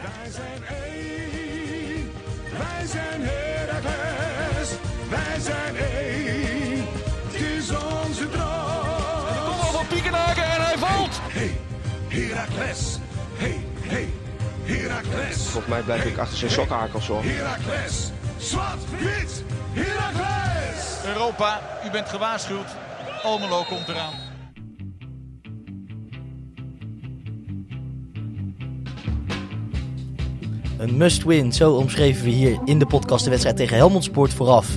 [0.00, 2.12] Wij zijn één,
[2.58, 4.68] wij zijn Heracles,
[5.08, 6.86] wij zijn één,
[7.30, 9.44] het is onze droom.
[9.44, 11.20] Kom al van Piekenhaken en hij valt.
[11.22, 11.60] Hey,
[12.08, 12.98] Heracles,
[13.34, 14.08] hey, hey,
[14.62, 15.36] Heracles.
[15.36, 17.22] Volgens mij blijf ik achter zijn sokkenhakels hoor.
[17.24, 21.04] Heracles, zwart, wit, Heracles.
[21.04, 22.68] Europa, u bent gewaarschuwd.
[23.22, 24.29] Almelo komt eraan.
[30.80, 34.68] Een must-win, zo omschreven we hier in de podcast de wedstrijd tegen Helmond Sport vooraf.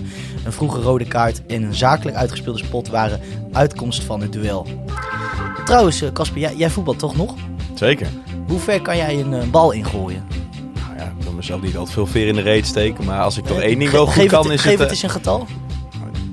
[0.45, 3.19] Een vroege rode kaart en een zakelijk uitgespeelde spot waren
[3.51, 4.67] uitkomst van het duel.
[5.65, 7.33] Trouwens, eh, Casper, jij, jij voetbalt toch nog?
[7.73, 8.07] Zeker.
[8.47, 10.23] Hoe ver kan jij een eh, bal ingooien?
[10.73, 13.05] Nou ja, ik wil mezelf niet altijd veel veer in de reet steken.
[13.05, 14.79] Maar als ik toch Eh, één ding wel goed geef kan, het, is Geef het...
[14.79, 15.47] het eh, eens een getal.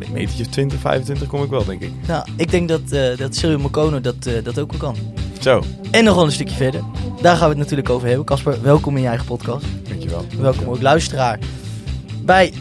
[0.00, 1.92] Een metertje 20, 25 kom ik wel, denk ik.
[2.06, 4.96] Nou, ik denk dat, uh, dat Silvio Mokono dat, uh, dat ook wel kan.
[5.40, 6.80] Zo, En nog wel een stukje verder.
[7.20, 8.26] Daar gaan we het natuurlijk over hebben.
[8.26, 9.64] Casper, welkom in je eigen podcast.
[9.88, 10.24] dankjewel.
[10.38, 11.38] Welkom ook luisteraar
[12.22, 12.52] bij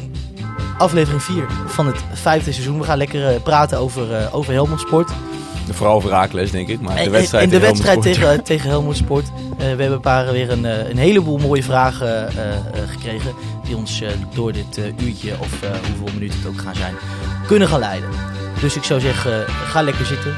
[0.77, 2.79] aflevering 4 van het vijfde seizoen.
[2.79, 5.11] We gaan lekker uh, praten over, uh, over Helmond Sport.
[5.69, 6.81] Vooral over Raakles, denk ik.
[6.81, 8.31] Maar de wedstrijd, en de tegen wedstrijd Helmond Sport.
[8.31, 9.25] tegen, tegen Helmond Sport.
[9.25, 12.31] Uh, we hebben een paar weer een, een heleboel mooie vragen
[12.87, 13.33] gekregen.
[13.63, 16.95] Die ons door dit uurtje of hoeveel minuten het ook gaan zijn,
[17.47, 18.09] kunnen gaan leiden.
[18.61, 20.35] Dus ik zou zeggen, ga lekker zitten.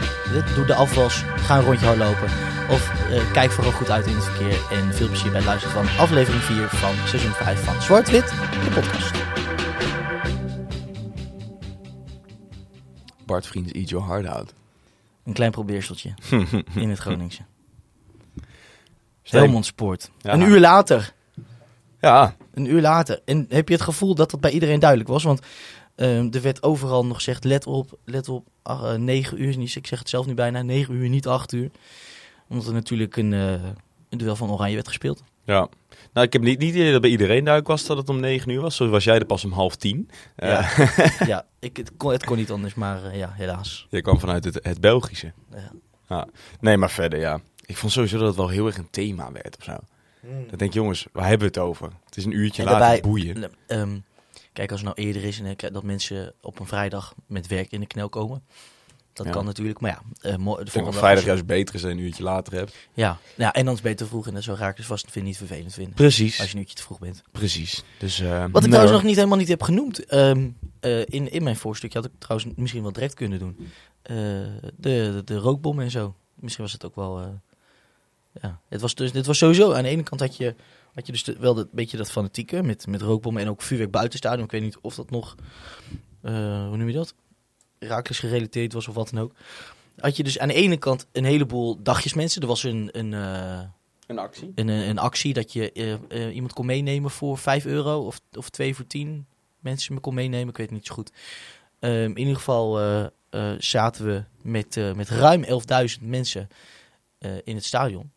[0.55, 1.23] Doe de afwas.
[1.36, 2.30] Ga een rondje hardlopen.
[2.69, 2.91] Of
[3.33, 4.78] kijk vooral goed uit in het verkeer.
[4.78, 8.28] En veel plezier bij het luisteren van aflevering 4 van seizoen 5 van Zwart-Wit,
[8.63, 9.11] de podcast.
[13.25, 14.53] Bart Vriends, eat your heart out.
[15.25, 16.13] Een klein probeerseltje
[16.75, 17.41] in het Groningse.
[19.23, 20.11] Helmond Sport.
[20.17, 20.33] Ja.
[20.33, 21.13] Een uur later.
[22.02, 23.22] Ja, Een uur later.
[23.25, 25.23] En heb je het gevoel dat dat bij iedereen duidelijk was?
[25.23, 25.41] Want
[26.02, 29.57] uh, er werd overal nog gezegd, let op, let op, uh, 9 uur.
[29.57, 31.69] Niet, ik zeg het zelf nu bijna, 9 uur, niet 8 uur.
[32.47, 33.52] Omdat er natuurlijk een, uh,
[34.09, 35.23] een duel van Oranje werd gespeeld.
[35.45, 35.67] ja.
[36.13, 38.52] Nou, ik heb niet, niet idee dat bij iedereen duidelijk was dat het om 9
[38.52, 38.75] uur was.
[38.75, 40.09] Zo was jij er pas om half tien.
[40.38, 43.88] Ja, Eh, ja ik, het, kon, het kon niet anders, maar uh, ja, helaas.
[43.89, 45.31] je kwam vanuit het, het Belgische.
[45.51, 45.72] Ja.
[46.09, 46.28] Ja.
[46.59, 47.39] Nee, maar verder, ja.
[47.66, 49.78] Ik vond sowieso dat het wel heel erg een thema werd of zo.
[50.22, 51.89] Dan denk ik, jongens, waar hebben we het over?
[52.06, 53.51] Het is een uurtje En later daarbij- boeien.
[53.68, 54.03] Um,
[54.53, 57.72] kijk, als het nou eerder is en ik- dat mensen op een vrijdag met werk
[57.72, 58.44] in de knel komen.
[59.13, 59.31] Dat Ja.
[59.31, 60.29] kan natuurlijk, maar ja.
[60.29, 62.75] Uh, de volgende vrijdag dag- juist beter is een uurtje later hebt.
[62.94, 65.16] Ja, ja, en dan is beter vroeg en dat zo raak ik dus vast vind
[65.16, 65.94] ik niet vervelend vinden.
[65.94, 66.39] Precies.
[66.39, 67.22] Als je een uurtje te vroeg bent.
[67.31, 67.84] Precies.
[67.97, 70.06] Dus, eh, Wat ik nou, trouwens nog niet helemaal niet heb genoemd.
[70.06, 73.57] ehm, eh, in, in mijn voorstukje had ik trouwens misschien wel direct kunnen doen.
[74.01, 76.16] Eh, de, de, de rookbommen en zo.
[76.35, 77.19] Misschien was het ook wel...
[77.19, 77.28] eh,
[78.41, 79.73] ja, het was, dus, dit was sowieso...
[79.73, 80.56] Aan de ene kant had je,
[80.94, 83.91] had je dus de- wel een beetje dat fanatieke met, met rookbommen en ook vuurwerk
[83.91, 84.44] buiten stadion.
[84.46, 85.35] Ik weet niet of dat nog...
[86.22, 86.34] eh,
[86.68, 87.13] hoe noem je dat?
[87.79, 89.34] Raakles gerelateerd was of wat dan ook.
[89.97, 92.41] Had je dus aan de ene kant een heleboel dagjesmensen.
[92.41, 92.90] Er was een...
[92.91, 93.62] een eh,
[94.07, 94.51] Een actie.
[94.56, 98.50] een, een actie dat je eh, eh, iemand kon meenemen voor 5 euro of, of
[98.50, 99.25] 2 voor 10
[99.59, 100.50] mensen me kon meenemen.
[100.50, 101.12] Ik weet het niet zo goed.
[101.80, 106.47] Ehm, in ieder geval eh, eh, zaten we met, eh, met ruim 11.000 mensen
[107.18, 108.12] eh, in het stadion.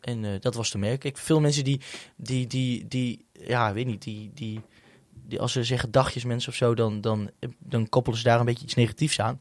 [0.00, 1.08] En eh, dat was te merken.
[1.08, 1.80] Ik, veel mensen die,
[2.16, 4.60] die, die, die, ja, weet niet, die, die,
[5.26, 8.46] die als ze zeggen dagjes mensen of zo, dan, dan, dan koppelen ze daar een
[8.46, 9.40] beetje iets negatiefs aan.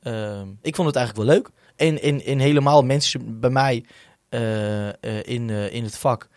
[0.00, 1.50] Ehm, ik vond het eigenlijk wel leuk.
[1.76, 3.84] En, en, en helemaal mensen bij mij
[4.28, 6.28] eh, eh, in, in het vak.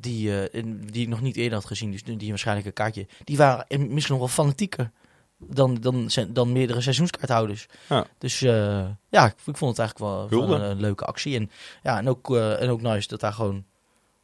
[0.00, 0.50] die,
[0.90, 3.06] die ik nog niet eerder had gezien, dus die waarschijnlijk een kaartje.
[3.24, 4.90] Die waren misschien nog wel fanatieker
[5.38, 7.66] dan, dan, zijn- dan meerdere seizoenskaarthouders.
[7.88, 8.06] Ja.
[8.18, 9.98] Dus eh, ja, ik, ik vond het eigenlijk
[10.30, 11.36] wel, een, een leuke actie.
[11.36, 11.50] En,
[11.82, 13.64] ja, en, ook, eh, en ook nice dat daar gewoon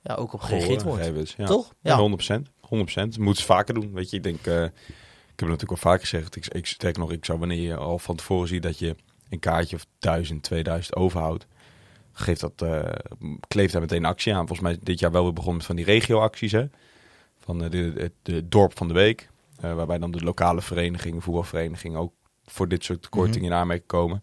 [0.03, 1.35] ja, ook op gereageerd wordt.
[1.37, 1.47] Ja.
[1.47, 1.75] Toch?
[1.81, 2.41] Ja, Ja.
[2.41, 2.43] 100%.
[2.43, 3.11] 100%.
[3.11, 3.93] Dat moeten ze vaker doen.
[3.93, 4.71] Weet je, ik denk, eh, ik
[5.41, 6.37] heb het natuurlijk al vaker gezegd.
[6.37, 8.97] Ik, ik sterk nog, ik zou wanneer je al van tevoren ziet dat je
[9.29, 11.47] een kaartje of 1000, 2000 overhoudt,
[12.13, 12.65] geeft dat,
[13.49, 14.47] kleeft daar meteen actie aan.
[14.47, 16.65] Volgens mij dit jaar wel weer begonnen met van die regioacties, hè.
[17.39, 19.31] Van de, de dorp van de week.
[19.61, 22.13] Eh, waarbij dan de lokale verenigingen, voetbalverenigingen ook
[22.45, 24.23] voor dit soort kortingen in aanmerking komen.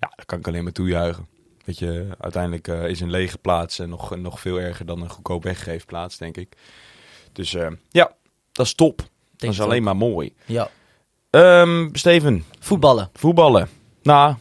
[0.00, 1.26] Ja, dat kan ik alleen maar toejuichen.
[1.64, 5.10] Weet je, uiteindelijk eh, is een lege plaats en nog, nog veel erger dan een
[5.10, 6.56] goedkoop weggegeven plaats, denk ik.
[7.32, 8.12] Dus eh, ja,
[8.52, 9.02] dat is top.
[9.36, 9.84] dat is alleen ook.
[9.84, 10.34] maar mooi.
[10.46, 10.70] Ja.
[11.30, 13.10] Ehm, Steven, Voetballen.
[13.12, 13.68] voetballen.
[14.02, 14.34] Nou,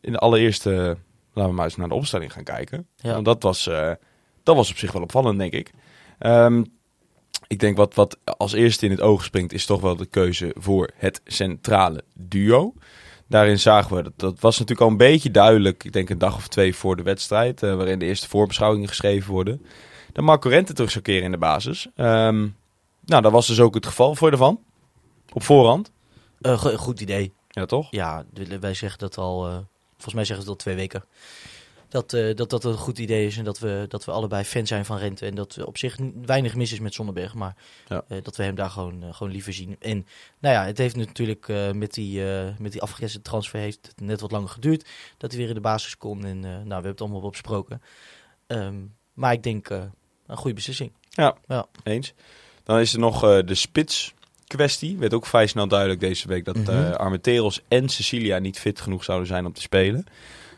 [0.00, 0.96] in de allereerste,
[1.32, 2.88] laten we maar eens naar de opstelling gaan kijken.
[2.96, 3.12] Ja.
[3.12, 3.92] Want dat was, eh,
[4.42, 5.70] dat was op zich wel opvallend, denk ik.
[6.18, 6.64] Ehm,
[7.46, 10.54] ik denk wat, wat als eerste in het oog springt, is toch wel de keuze
[10.58, 12.74] voor het centrale duo.
[13.28, 16.36] Daarin zagen we, dat, dat was natuurlijk al een beetje duidelijk, ik denk een dag
[16.36, 19.66] of twee voor de wedstrijd, eh, waarin de eerste voorbeschouwingen geschreven worden.
[20.12, 21.88] Dat Marco Rente terug zou keren in de basis.
[21.94, 22.48] Ehm,
[23.04, 24.60] nou, dat was dus ook het geval voor ervan.
[25.32, 25.90] Op voorhand.
[26.40, 27.32] Go- goed idee.
[27.48, 27.86] Ja, toch?
[27.90, 28.24] Ja,
[28.60, 29.56] wij zeggen dat al, eh,
[29.92, 31.04] volgens mij zeggen ze dat al twee weken.
[31.88, 34.66] Dat, eh, dat dat een goed idee is en dat we, dat we allebei fan
[34.66, 35.26] zijn van Rente.
[35.26, 35.96] En dat op zich
[36.26, 37.56] weinig mis is met Zonneberg, maar
[37.88, 38.04] Ja.
[38.08, 39.76] eh, dat we hem daar gewoon, eh, gewoon liever zien.
[39.80, 40.06] En
[40.38, 42.22] nou ja, het heeft natuurlijk met, die,
[42.58, 45.60] met die afgekeerde transfer heeft het net wat langer geduurd dat hij weer in de
[45.60, 46.24] basis kon.
[46.24, 47.82] En nou, we hebben het allemaal wel besproken.
[48.46, 48.74] Ehm,
[49.14, 50.92] maar ik denk een goede beslissing.
[51.82, 52.12] Eens.
[52.64, 54.14] Dan is er nog de spits
[54.46, 54.96] kwestie.
[54.98, 56.70] Werd ook vrij snel duidelijk deze week dat Mhm.
[56.70, 60.06] eh Armenteros en Cecilia niet fit genoeg zouden zijn om te spelen.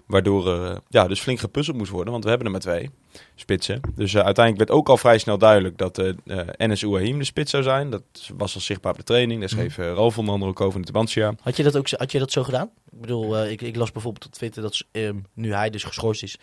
[0.09, 2.91] Waardoor er eh, ja, dus flink gepuzzeld moest worden, want we hebben er maar twee
[3.35, 3.81] spitsen.
[3.95, 7.25] Dus eh, uiteindelijk werd ook al vrij snel duidelijk dat eh eh, Enes Ouahim de
[7.25, 7.91] spits zou zijn.
[7.91, 8.03] Dat
[8.37, 9.41] was al zichtbaar op de training.
[9.41, 11.35] Daar schreef eh Ralf onder andere ook over in de Tubantia.
[11.41, 12.71] Had je dat ook had je dat zo gedaan?
[12.91, 16.39] Ik bedoel, ik, ik las bijvoorbeeld op Twitter dat ehm, nu hij dus geschorst is,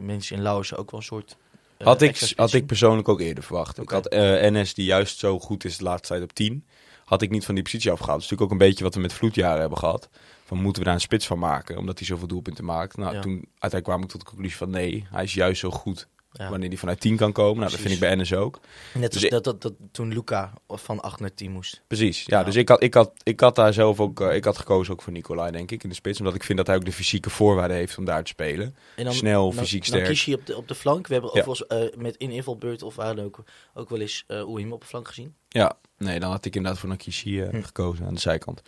[0.00, 1.36] mensen in Lauwersen ook wel een soort.
[1.78, 3.78] Had ik, had ik persoonlijk ook eerder verwacht.
[3.78, 6.64] Ik had NS, die juist zo goed is de laatste tijd op 10,
[7.04, 8.20] had ik niet van die positie afgehaald.
[8.20, 10.08] Dat is natuurlijk ook een beetje wat we met vloedjaren hebben gehad.
[10.44, 12.96] Van moeten we daar een spits van maken, omdat hij zoveel doelpunten maakt.
[12.96, 13.20] Nou, Ja.
[13.20, 16.48] toen uiteindelijk kwam ik tot de conclusie van nee, hij is juist zo goed Ja.
[16.50, 17.58] wanneer hij vanuit 10 kan komen.
[17.58, 18.60] Nou, dat vind ik bij NS ook.
[18.94, 21.82] Net Dus ik- dat, dat, dat toen Luca van 8 naar 10 moest.
[21.86, 22.22] Precies.
[22.26, 22.44] Ja, Ja.
[22.44, 25.02] dus ik had, ik, had, ik had daar zelf ook, eh, ik had gekozen ook
[25.02, 26.18] voor Nicolai, denk ik, in de spits.
[26.18, 28.76] Omdat ik vind dat hij ook de fysieke voorwaarden heeft om daar te spelen.
[28.96, 30.04] En dan, Snel, dan- fysiek dan sterk.
[30.04, 31.06] kies je op de, op de flank.
[31.06, 31.44] We hebben Ja.
[31.46, 33.42] eens eh, met in invalbeurt of waar dan ook,
[33.74, 35.34] ook wel eens eh Oeim op de flank gezien.
[35.48, 37.62] Ja, nee, dan had ik inderdaad voor Nakishi Hm.
[37.62, 38.62] gekozen aan de zijkant.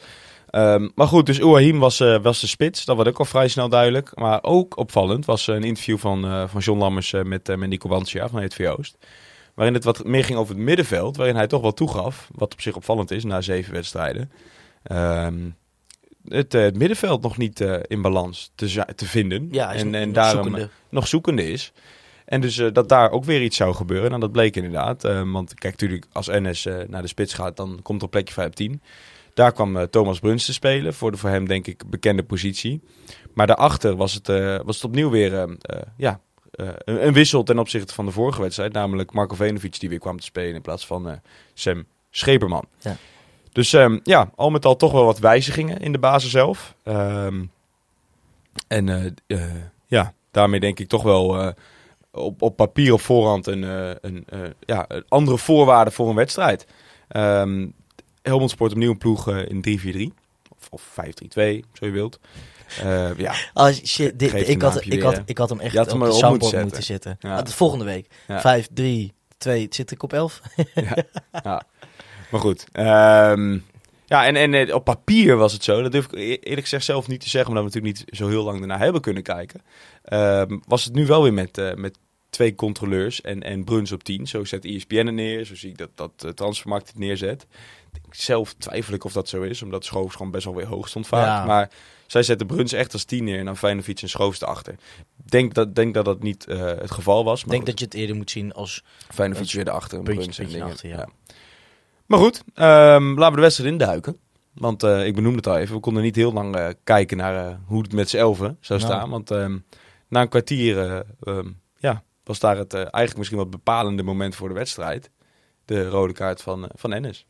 [0.57, 2.85] Ehm, maar goed, dus Ouahim was, eh, was de spits.
[2.85, 4.11] Dat was ook al vrij snel duidelijk.
[4.15, 7.89] Maar ook opvallend was eh, een interview van, eh, van John Lammers met, met Nico
[7.89, 8.97] Wantia van het Oost.
[9.55, 11.17] Waarin het wat meer ging over het middenveld.
[11.17, 14.31] Waarin hij toch wel toegaf, wat op zich opvallend is na zeven wedstrijden.
[14.83, 15.51] ehm,
[16.29, 19.49] het, het middenveld nog niet in balans te, te vinden.
[19.51, 20.69] Ja, en, nog en daarom zoekende.
[20.89, 21.73] nog zoekende is.
[22.25, 24.13] En dus dat daar ook weer iets zou gebeuren.
[24.13, 25.05] En dat bleek inderdaad.
[25.05, 28.35] Eh, want kijk, natuurlijk, als NS naar de spits gaat, dan komt er een plekje
[28.35, 28.83] 5 op 10.
[29.37, 30.95] Daar kwam eh, Thomas Bruns te spelen.
[30.95, 32.83] Voor de voor hem, denk ik, bekende positie.
[33.37, 37.59] Maar daarachter was het, eh, was het opnieuw weer eh, ja, een, een wissel ten
[37.59, 38.73] opzichte van de vorige wedstrijd.
[38.73, 41.17] Namelijk Marco Venovic die weer kwam te spelen in plaats van eh,
[41.55, 42.65] Sam Scheperman.
[42.79, 42.97] Ja.
[43.53, 46.75] Dus ehm, ja, al met al toch wel wat wijzigingen in de basis zelf.
[46.83, 47.45] Ehm,
[48.69, 49.17] en
[49.87, 51.55] ja, daarmee denk ik toch wel
[52.11, 53.63] op, op papier op voorhand een,
[54.01, 54.27] een,
[54.61, 56.67] ja, andere voorwaarden voor een wedstrijd.
[57.09, 57.67] Ehm
[58.27, 60.15] Helmond Sport opnieuw een ploeg eh, in 3-4-3.
[60.59, 61.13] Of, of 5-3-2,
[61.73, 62.21] zo je wilt.
[62.83, 65.87] Eh, ja, Oh shit, dit, ik, had, ik, weer, had, ik had hem echt had
[65.87, 67.17] op hem de erop soundboard moeten moeten zetten.
[67.21, 67.37] Ja.
[67.37, 68.07] Ah, de volgende week.
[68.29, 68.41] Ja.
[68.41, 70.41] 5, 3, 2, zit ik op 11?
[72.31, 72.67] maar goed.
[72.73, 73.59] Ehm,
[74.07, 75.83] ja, en, en eh, op papier was het zo.
[75.83, 78.29] Dat durf ik e- eerlijk gezegd zelf niet te zeggen, omdat we natuurlijk niet zo
[78.29, 79.63] heel lang daarna hebben kunnen kijken.
[80.03, 81.99] Ehm, was het nu wel weer met, eh, met
[82.31, 84.27] twee controleurs en, en Bruns op 10.
[84.27, 87.47] Zo zet ESPN het neer, zo zie ik dat, dat eh, Transfermarkt het neerzet.
[88.11, 91.07] Zelf twijfel ik of dat zo is, omdat Schoofs gewoon best wel weer hoog stond
[91.07, 91.27] vaak.
[91.27, 91.45] Ja.
[91.45, 91.71] Maar
[92.07, 94.75] zij zetten Bruns echt als 10 neer en dan Feyenoord en Schoofs erachter.
[95.17, 97.41] Denk dat, denk dat dat niet eh, het geval was.
[97.41, 98.85] Ik Maar denk dat je het eerder moet zien als...
[99.09, 99.99] Feyenoord weer erachter.
[99.99, 100.67] en Bruns en dingen.
[100.67, 101.09] achter, ja.
[102.07, 104.17] Maar goed, ehm, laten we de wedstrijd induiken.
[104.53, 105.75] Want eh, ik benoemde het al even.
[105.75, 108.93] We konden niet heel lang eh, kijken naar hoe het met z'n elfen zou Nou.
[108.93, 109.11] staan.
[109.11, 109.59] Want ehm,
[110.09, 111.49] na een kwartier eh, ehm,
[111.79, 115.11] ja, was daar het eigenlijk misschien wat bepalende moment voor de wedstrijd.
[115.65, 117.27] De rode kaart van, van Ennis.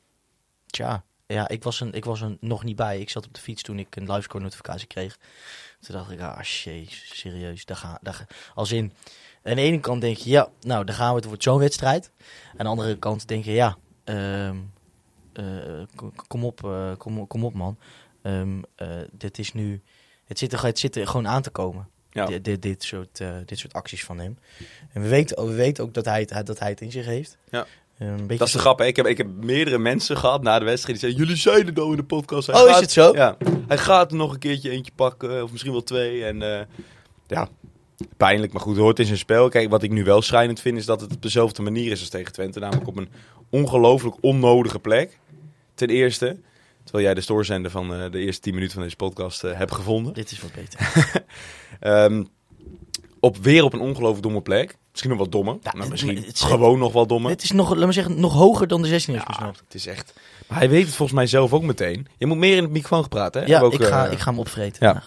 [0.76, 3.00] Tja, ja, ik was, een, ik was er nog niet bij.
[3.00, 5.18] Ik zat op de fiets toen ik een livescore notificatie kreeg.
[5.80, 7.64] Toen dacht ik, ah, jezus, serieus.
[7.64, 8.92] Daar ga, daar, ga- als in,
[9.42, 12.10] aan de ene kant denk je, ja, nou, daar gaan we, het wordt zo'n wedstrijd.
[12.50, 14.56] Aan de andere kant denk je, ja, ehm,
[15.32, 15.44] eh,
[16.28, 17.78] kom- op, eh, kom, kom op man.
[18.22, 19.82] Ehm, eh, dit is nu,
[20.24, 21.88] het zit, er, het zit er gewoon aan te komen.
[22.10, 22.26] Ja.
[22.26, 24.38] Dit, dit, dit, soort, dit soort acties van hem.
[24.92, 27.36] En we weten, we weten ook dat hij, het, dat hij het in zich heeft.
[27.50, 27.66] Ja.
[27.98, 28.78] Eh, Een beetje Dat is de grap.
[28.78, 28.84] hè.
[28.86, 31.20] Ik heb, ik heb meerdere mensen gehad na de wedstrijd die zeiden...
[31.26, 32.46] Jullie zeiden het al in de podcast.
[32.46, 33.12] Hij Oh, is gaat- het zo?
[33.14, 33.36] Ja.
[33.68, 35.42] Hij gaat er nog een keertje eentje pakken.
[35.42, 36.24] Of misschien wel twee.
[36.24, 36.64] En eh,
[37.26, 37.48] ja,
[38.16, 38.52] pijnlijk.
[38.52, 39.48] Maar goed, het hoort in zijn spel.
[39.48, 40.78] Kijk, wat ik nu wel schrijnend vind...
[40.78, 42.58] is dat het op dezelfde manier is als tegen Twente.
[42.60, 43.08] Namelijk op een
[43.50, 45.18] ongelooflijk onnodige plek.
[45.74, 46.36] Ten eerste.
[46.84, 49.72] Terwijl jij de stoorzender van eh, de eerste tien minuten van deze podcast eh, hebt
[49.74, 50.12] gevonden.
[50.14, 50.92] Dit is wat beter.
[51.80, 52.24] Ehm,
[53.26, 54.76] op weer op een ongelooflijk domme plek.
[54.90, 55.54] Misschien nog wat dommer.
[55.62, 57.30] Ja, maar het- misschien het is- gewoon nog wel dommer.
[57.30, 59.58] Dit is nog, laat me zeggen, nog hoger dan de 16 Ja, besnapt.
[59.64, 60.12] het is echt.
[60.46, 62.06] Maar hij weet het volgens mij zelf ook meteen.
[62.18, 63.40] Je moet meer in het microfoon praten.
[63.42, 63.46] Hè?
[63.48, 64.86] Ja, we ik, ook, ga, eh, ik ga hem opvreten.
[64.86, 65.02] ja.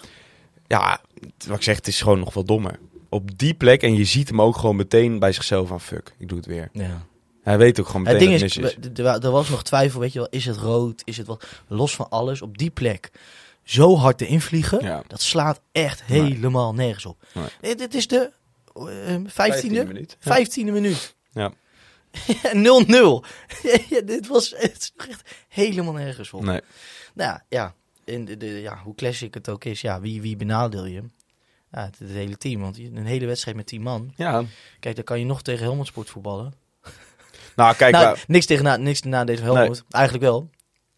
[0.68, 2.80] Ja, het- wat ik zeg, het is gewoon nog wel dommer.
[3.10, 6.14] Op die plek en je ziet hem ook gewoon meteen bij zichzelf aan fuck.
[6.18, 6.70] Ik doe het weer.
[6.74, 7.06] Ja.
[7.44, 9.04] Hij weet ook gewoon Het meteen ding dat is, het mis is.
[9.04, 11.96] wa- er was nog twijfel, weet je wel, is het rood, is het wat, los
[11.96, 13.12] van alles, op die plek
[13.70, 15.04] zo hard te invliegen, Ja.
[15.08, 16.22] dat slaat echt Nee.
[16.22, 17.24] helemaal nergens op.
[17.34, 17.46] Nee.
[17.62, 18.32] Nee, dit is de
[19.26, 20.18] vijftiende, minuut.
[20.20, 20.32] Ja.
[20.34, 21.16] vijftiende minuut.
[21.32, 21.52] Ja.
[22.54, 23.24] 0-0.
[23.90, 26.44] Ja, dit was het echt helemaal nergens op.
[26.44, 26.62] Nee.
[27.14, 27.74] Nou ja,
[28.04, 31.04] de, de, ja, hoe classic het ook is, ja, wie, wie benadeel je?
[31.72, 32.62] ja, het, het hele team.
[32.62, 34.14] Want een hele wedstrijd met 10 man.
[34.16, 34.44] Ja.
[34.80, 36.54] Kijk, dan kan je nog tegen Helmond Sport voetballen.
[37.56, 39.84] Nou, kijk, nou, niks tegen na, niks na deze Helmond.
[39.90, 40.50] Eigenlijk wel.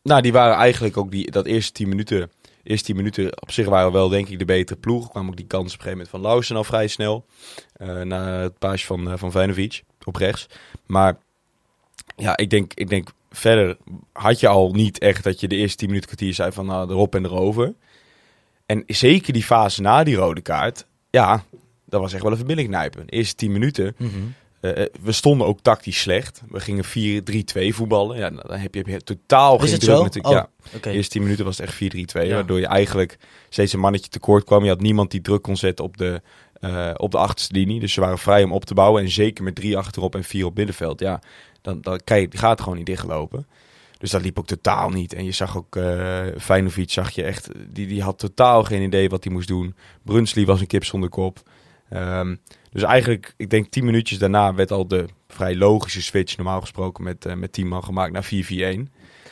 [0.04, 2.32] nou, die waren eigenlijk ook die, dat eerste 10 minuten.
[2.63, 5.10] Eerste 10 minuten op zich waren wel, denk ik, de betere ploeg.
[5.10, 7.25] kwam ook die kans op een gegeven moment van Lausen al vrij snel.
[7.74, 10.48] eh na het paasje van, eh, van op rechts.
[10.86, 11.18] Maar
[12.15, 13.77] ja, ik denk, ik denk verder
[14.13, 16.89] had je al niet echt dat je de eerste 10 minuten kwartier zei van nou,
[16.89, 17.74] erop en erover.
[18.65, 20.86] En zeker die fase na die rode kaart.
[21.10, 21.44] Ja,
[21.86, 23.10] dat was echt wel een verbinding knijpen.
[23.10, 23.96] Eerste 10 minuten.
[23.98, 24.10] Mhm.
[24.62, 26.41] Eh, we stonden ook tactisch slecht.
[26.50, 28.18] We gingen 4-3-2 voetballen.
[28.18, 30.03] Ja, nou, dan heb je, heb je totaal Is geen het druk zo?
[30.03, 30.36] natuurlijk.
[30.36, 30.80] Oh, Ja.
[30.82, 32.27] De eerste 10 minuten was het echt 4-3-2.
[32.27, 32.34] Ja.
[32.34, 33.18] Waardoor je eigenlijk
[33.50, 34.63] steeds een mannetje tekort kwam.
[34.63, 36.22] Je had niemand die druk kon zetten op de,
[36.53, 37.80] eh, op de achterste linie.
[37.80, 39.03] Dus ze waren vrij om op te bouwen.
[39.03, 41.00] En zeker met drie achterop en vier op middenveld.
[41.00, 41.22] Ja,
[41.62, 43.48] dan, dan je, die gaat gewoon niet dichtlopen.
[43.98, 45.13] Dus dat liep ook totaal niet.
[45.13, 49.10] En je zag ook eh Feyenoord, zag je echt, die, die had totaal geen idee
[49.10, 49.75] wat hij moest doen.
[50.03, 51.39] Brunsli was een kip zonder kop.
[51.92, 52.36] Ehm,
[52.72, 57.04] dus eigenlijk, ik denk 10 minuutjes daarna werd al de vrij logische switch normaal gesproken
[57.04, 58.90] met, eh met 10 man gemaakt naar 4-4-1.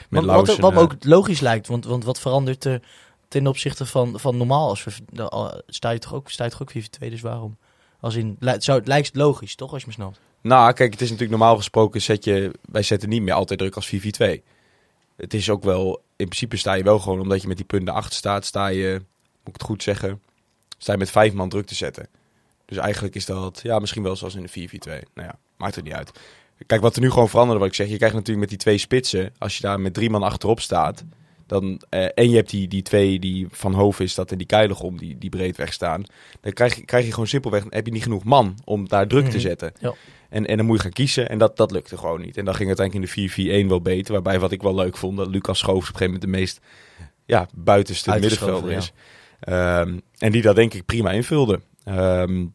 [0.09, 2.81] Met Want, wat, wat me eh, ook logisch lijkt, want, want wat verandert er
[3.27, 4.69] ten opzichte van, van normaal?
[4.69, 4.91] Als we,
[5.67, 7.57] sta je toch ook, sta je toch ook 4-2, dus waarom?
[7.99, 10.19] Als in, zou, het lijkt logisch, toch, als je me snapt?
[10.41, 13.75] Nou, kijk, het is natuurlijk normaal gesproken zet je, wij zetten niet meer altijd druk
[13.75, 13.99] als 4-4-2.
[15.15, 17.93] Het is ook wel, in principe sta je wel gewoon, omdat je met die punten
[17.93, 18.91] achter staat, sta je,
[19.43, 20.21] moet ik het goed zeggen,
[20.77, 22.07] sta je met vijf man druk te zetten.
[22.69, 25.07] Dus eigenlijk is dat, ja, misschien wel zoals in de 4-4-2.
[25.13, 26.11] Nou ja, maakt het niet uit.
[26.65, 28.77] Kijk, wat er nu gewoon veranderde, wat ik zeg, je krijgt natuurlijk met die twee
[28.77, 31.03] spitsen, als je daar met drie man achterop staat,
[31.47, 34.47] dan, eh, en je hebt die, die twee die van Hoofd is dat en die
[34.47, 36.03] Keiligom die, die breed wegstaan,
[36.41, 39.23] dan krijg je, krijg je gewoon simpelweg, heb je niet genoeg man om daar druk
[39.25, 39.39] te Mhm.
[39.39, 39.71] zetten.
[39.79, 39.93] Ja.
[40.29, 41.29] En, en dan moet je gaan kiezen.
[41.29, 42.37] En dat, dat lukte gewoon niet.
[42.37, 44.13] En dan ging het uiteindelijk in de 4-4-1 wel beter.
[44.13, 46.59] Waarbij wat ik wel leuk vond, dat Lucas Schoofs op een gegeven moment de meest
[47.25, 48.91] ja, buitenste middenvelder is.
[49.39, 51.59] Ehm, en die dat denk ik prima invulde.
[51.83, 52.45] Ehm,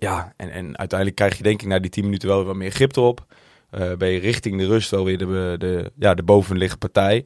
[0.00, 2.56] ja, en, en uiteindelijk krijg je denk ik na die 10 minuten wel weer wat
[2.56, 3.26] meer grip erop.
[3.70, 7.24] Eh, ben je richting de rust wel weer de, de, ja, de bovenliggende partij.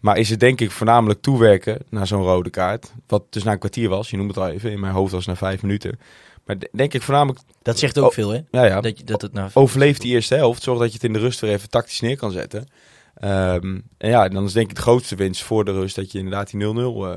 [0.00, 2.92] Maar is het denk ik voornamelijk toewerken naar zo'n rode kaart.
[3.06, 4.10] Wat dus na een kwartier was.
[4.10, 4.70] Je noemt het al even.
[4.70, 5.98] In mijn hoofd was het na vijf minuten.
[6.44, 7.40] Maar de- denk ik voornamelijk...
[7.62, 8.40] Dat zegt ook Oh, veel, hè?
[8.50, 9.50] Ja, ja, Dat, je, dat het nou...
[9.54, 10.62] overleef die eerste helft.
[10.62, 12.66] Zorg dat je het in de rust weer even tactisch neer kan zetten.
[13.14, 16.18] Ehm, en ja, dan is denk ik de grootste winst voor de rust dat je
[16.18, 17.12] inderdaad die 0-0 eh,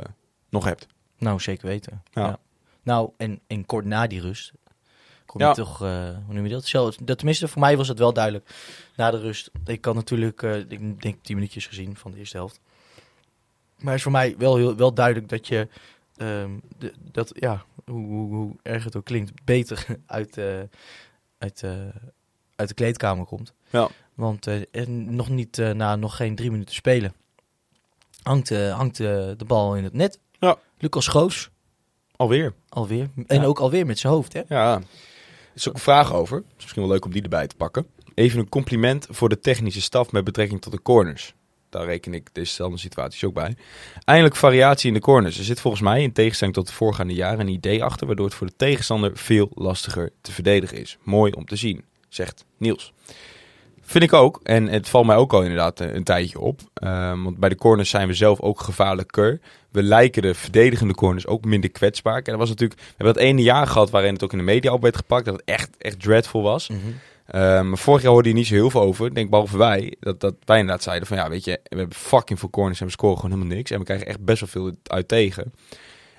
[0.50, 0.88] nog hebt.
[1.18, 2.02] Nou, zeker weten.
[2.14, 2.22] Ja.
[2.26, 2.40] Ja.
[2.84, 4.52] Nou, en, en kort na die rust
[5.30, 6.72] kom je toch, eh, hoe noem je dat?
[6.72, 7.18] Dat?
[7.18, 8.50] Tenminste, voor mij was het wel duidelijk.
[8.96, 12.38] Na de rust, ik had natuurlijk, eh, ik denk 10 minuutjes gezien van de eerste
[12.38, 12.60] helft.
[13.78, 15.68] Maar is voor mij wel, heel, wel duidelijk dat je,
[16.18, 20.60] ehm, de, dat, ja, hoe, hoe, hoe erg het ook klinkt, beter uit, eh,
[21.38, 21.72] uit, eh,
[22.56, 23.54] uit de kleedkamer komt.
[23.70, 23.90] Ja.
[24.14, 24.48] Want
[24.88, 27.14] nog niet, na nog geen drie minuten spelen,
[28.24, 30.20] hangt, hangt de bal in het net.
[30.40, 30.58] Ja.
[30.78, 31.50] Lucas Schoofs,
[32.16, 32.54] Alweer.
[32.70, 33.10] alweer.
[33.28, 33.46] En Ja.
[33.46, 34.42] ook alweer met zijn hoofd, hè?
[34.48, 34.82] Ja,
[35.60, 36.38] is ook een vraag over.
[36.38, 37.88] Het is misschien wel leuk om die erbij te pakken.
[38.14, 41.34] Even een compliment voor de technische staf met betrekking tot de corners.
[41.70, 43.56] Daar reken ik dezelfde situaties ook bij.
[44.04, 45.38] Eindelijk variatie in de corners.
[45.38, 48.08] Er zit volgens mij, in tegenstelling tot de voorgaande jaren, een idee achter...
[48.08, 50.98] waardoor het voor de tegenstander veel lastiger te verdedigen is.
[51.04, 52.94] Mooi om te zien, zegt Niels.
[53.82, 54.40] Vind ik ook.
[54.44, 56.62] En het valt mij ook al inderdaad eh, een tijdje op.
[56.74, 59.40] Ehm, want bij de corners zijn we zelf ook gevaarlijker.
[59.72, 62.18] We lijken de verdedigende corners ook minder kwetsbaar.
[62.18, 62.80] En dat was natuurlijk...
[62.80, 65.26] We hebben dat ene jaar gehad waarin het ook in de media op werd gepakt.
[65.26, 66.68] Dat het echt, echt dreadful was.
[66.68, 66.80] Mhm.
[67.26, 69.06] Ehm, maar vorig jaar hoorde je niet zo heel veel over.
[69.06, 69.96] Ik denk behalve wij.
[70.00, 72.86] Dat, dat wij inderdaad zeiden van ja, weet je, we hebben fucking veel corners en
[72.86, 73.72] we scoren gewoon helemaal niks.
[73.72, 75.54] En we krijgen echt best wel veel uit tegen.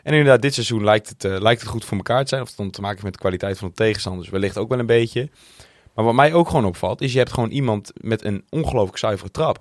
[0.02, 2.42] En inderdaad, dit seizoen lijkt het, eh, lijkt het goed voor elkaar te zijn.
[2.42, 4.28] Of het dan te maken heeft met de kwaliteit van de tegenstanders.
[4.28, 5.28] Wellicht ook wel een beetje.
[5.94, 9.30] Maar wat mij ook gewoon opvalt, is je hebt gewoon iemand met een ongelooflijk zuivere
[9.30, 9.58] trap.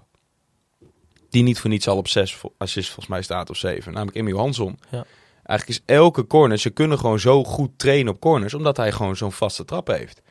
[1.30, 3.94] Die niet voor niets al op zes assists volgens mij staat of zeven.
[3.94, 4.80] Namelijk Emil Hansson.
[4.92, 5.06] Ja.
[5.44, 8.54] Eigenlijk is elke corner, ze kunnen gewoon zo goed trainen op corners.
[8.54, 10.22] Omdat hij gewoon zo'n vaste trap heeft.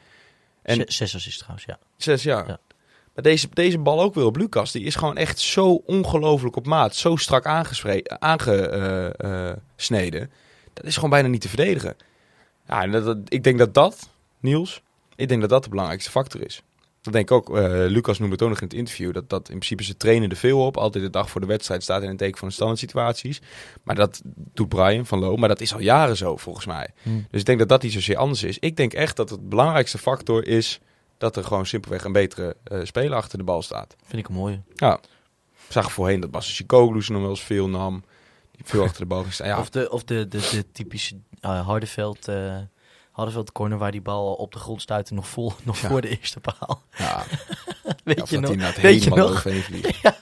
[0.62, 1.78] En- Zes- assists trouwens, ja.
[1.96, 2.46] Zes jaar.
[2.48, 2.58] Ja.
[3.14, 4.72] Maar deze, deze bal ook weer op Lucas.
[4.72, 6.94] Die is gewoon echt zo ongelooflijk op maat.
[6.94, 7.46] Zo strak
[8.18, 10.30] aangesneden.
[10.74, 11.96] dat is gewoon bijna niet te verdedigen.
[12.66, 14.08] Ja, en dat, dat- ik denk dat dat,
[14.40, 14.82] Niels,
[15.16, 16.62] ik denk dat dat de belangrijkste factor is.
[17.08, 17.56] Dat denk ik ook.
[17.58, 19.12] eh, Lucas noemde het ook nog in het interview.
[19.12, 20.76] Dat, dat in principe ze trainen er veel op.
[20.76, 23.40] Altijd de dag voor de wedstrijd staat in een teken van de standaard situaties.
[23.82, 24.20] Maar dat
[24.54, 25.36] doet Brian van Loo.
[25.36, 26.88] Maar dat is al jaren zo volgens mij.
[27.02, 27.26] Hmm.
[27.30, 28.58] Dus ik denk dat dat niet zozeer anders is.
[28.58, 30.80] Ik denk echt dat het belangrijkste factor is
[31.18, 33.96] dat er gewoon simpelweg een betere eh, speler achter de bal staat.
[34.04, 34.60] Vind ik een mooie.
[34.74, 35.00] Ja.
[35.66, 38.04] Ik zag voorheen dat Basse Chicoglu ze nog wel eens veel nam.
[38.52, 39.46] Die veel achter de bal ging staan.
[39.46, 42.28] Ja, Of de, of de, de, de typische eh, Hardeveld,
[43.18, 45.88] eh Hardeveld corner waar die bal op de grond stuitte nog, vol, nog Ja.
[45.88, 46.82] voor de eerste paal.
[46.96, 47.24] ja,
[48.04, 48.76] Weet je nog?
[48.80, 49.44] Weet je helemaal nog?
[50.02, 50.16] Ja.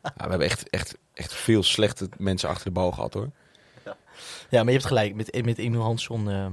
[0.00, 3.30] we hebben echt, echt, echt veel slechte mensen achter de bal gehad hoor.
[4.48, 5.14] Ja, maar je hebt gelijk.
[5.14, 6.30] Met, met Emil Hansson...
[6.30, 6.52] ehm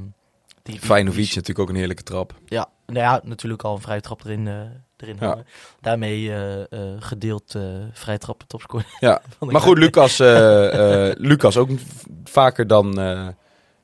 [0.64, 2.34] die, Feyenoord natuurlijk ook een heerlijke trap.
[2.46, 4.54] Ja, nou ja, natuurlijk al een vrije trap erin, eh,
[4.98, 5.28] erin Ja.
[5.28, 5.46] hangen.
[5.82, 6.68] Daarmee eh, eh,
[7.00, 7.56] gedeeld
[7.92, 8.86] vrije trappen topscorer.
[9.00, 9.78] Ja, de maar goed.
[9.78, 10.18] Lucas,
[11.18, 11.70] Lucas ook
[12.24, 12.94] vaker dan...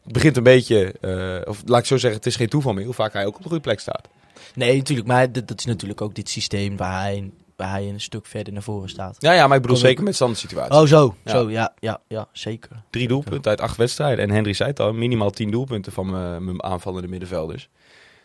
[0.10, 2.74] eh, het begint een beetje, eh, of laat ik zo zeggen, het is geen toeval
[2.74, 4.08] meer hoe vaak hij ook op de goede plek staat.
[4.56, 5.08] Nee, natuurlijk.
[5.08, 8.54] Maar dat, dat is natuurlijk ook dit systeem waar hij, waar hij een stuk verder
[8.54, 9.16] naar voren staat.
[9.20, 10.78] Ja, ja, maar ik bedoel zeker met standaard situaties.
[10.78, 11.16] Oh, zo.
[11.26, 11.32] Ja.
[11.32, 12.84] Zo, ja, ja, ja, zeker.
[12.90, 14.26] Drie doelpunten uit acht wedstrijden.
[14.26, 17.70] En Henry zei het al, minimaal tien doelpunten van mijn mijn aanvallende middenvelders.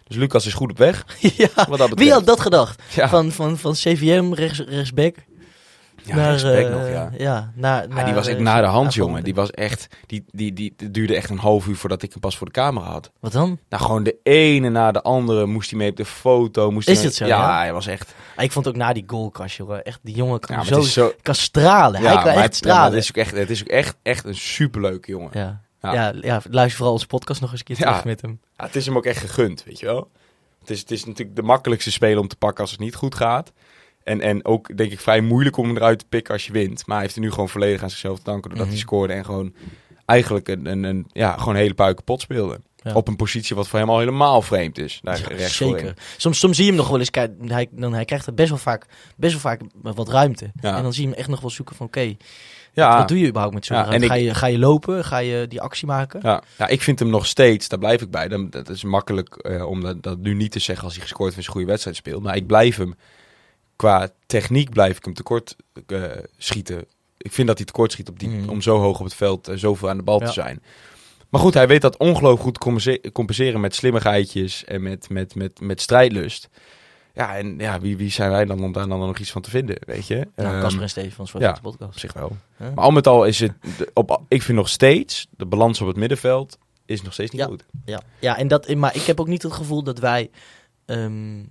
[0.05, 1.49] Dus Lucas is goed op weg, ja.
[1.95, 2.83] Wie had dat gedacht?
[2.95, 5.17] Ja, Van, van, van CVM, rechts, rechtsback.
[6.07, 7.11] Ja naar, respect eh, nog, ja.
[7.19, 9.25] ja naar, Ja, naar, die was echt eh, naar de hand, jongen.
[9.25, 12.21] Die was echt, die, die, die, het duurde echt een half uur voordat ik hem
[12.21, 13.11] pas voor de camera had.
[13.21, 13.59] Wat dan?
[13.69, 16.71] Nou, gewoon de ene na de andere moest hij mee op de foto.
[16.71, 18.15] Moest Is hij het zo, Ja, hij was echt...
[18.37, 19.85] Ah, Ik vond ook na die goalkast, jongen.
[19.85, 21.13] Echt, die jongen kan zo, zo...
[21.23, 22.03] kan stralen.
[22.03, 22.93] Ja, hij kan echt het, ja, stralen.
[22.93, 25.31] het is ook echt, het is ook echt, echt een superleuke jongen.
[25.33, 25.63] Ja.
[25.93, 26.13] Ja.
[26.21, 26.41] Ja.
[26.51, 28.41] Luister vooral onze podcast nog eens een keer terug met hem.
[28.57, 30.11] Ja, het is hem ook echt gegund, weet je wel.
[30.61, 33.15] Het is, het is natuurlijk de makkelijkste speler om te pakken als het niet goed
[33.15, 33.53] gaat.
[34.05, 36.87] En, en ook, denk ik, vrij moeilijk om hem eruit te pikken als je wint.
[36.87, 38.75] Maar hij heeft er nu gewoon volledig aan zichzelf te danken doordat Mhm.
[38.75, 39.13] hij scoorde.
[39.13, 39.55] En gewoon
[40.07, 42.61] eigenlijk een, een, een, ja, gewoon een hele puiken pot speelde.
[42.77, 42.93] Ja.
[42.95, 45.01] Op een positie wat voor hem al helemaal vreemd is.
[45.03, 45.95] Daar Ja, rechts zeker.
[46.17, 47.11] Soms, soms zie je hem nog wel eens,
[47.47, 50.51] hij, dan, hij krijgt er best wel vaak, best wel vaak wat ruimte.
[50.61, 50.77] Ja.
[50.77, 52.15] En dan zie je hem echt nog wel zoeken van, oké,
[52.73, 55.05] Ja, wat doe je überhaupt met zo'n Ja, Ga, je, ga je lopen?
[55.05, 56.21] Ga je die actie maken?
[56.23, 58.29] Ja, ja, ik vind hem nog steeds, daar blijf ik bij.
[58.29, 61.25] Dan, dat is makkelijk eh, om dat, dat nu niet te zeggen als hij gescoord
[61.35, 62.23] heeft en een goede wedstrijd speelt.
[62.23, 62.95] Maar ik blijf hem,
[63.77, 66.03] qua techniek blijf ik hem tekort eh,
[66.39, 66.85] schieten.
[67.17, 68.49] Ik vind dat hij tekort schiet op die, Mhm.
[68.49, 70.27] om zo hoog op het veld en zoveel aan de bal Ja.
[70.27, 70.63] te zijn.
[71.29, 75.61] Maar goed, hij weet dat ongelooflijk goed compense- compenseren met slimmigheidjes en met, met, met,
[75.61, 76.49] met strijdlust.
[77.15, 79.51] Ja, en ja, wie, wie zijn wij dan om daar dan nog iets van te
[79.51, 80.29] vinden, weet je?
[80.37, 81.53] Nou, Ehm, Casper en Stefans voor ja.
[81.53, 81.93] de podcast.
[81.93, 82.37] op zich wel.
[82.57, 82.75] Huh?
[82.75, 83.53] Maar al met al is het,
[83.93, 87.47] op, ik vind nog steeds, de balans op het middenveld is nog steeds niet Ja.
[87.47, 87.65] goed.
[87.85, 90.31] Ja, ja en dat, maar ik heb ook niet het gevoel dat wij.
[90.85, 91.43] ehm,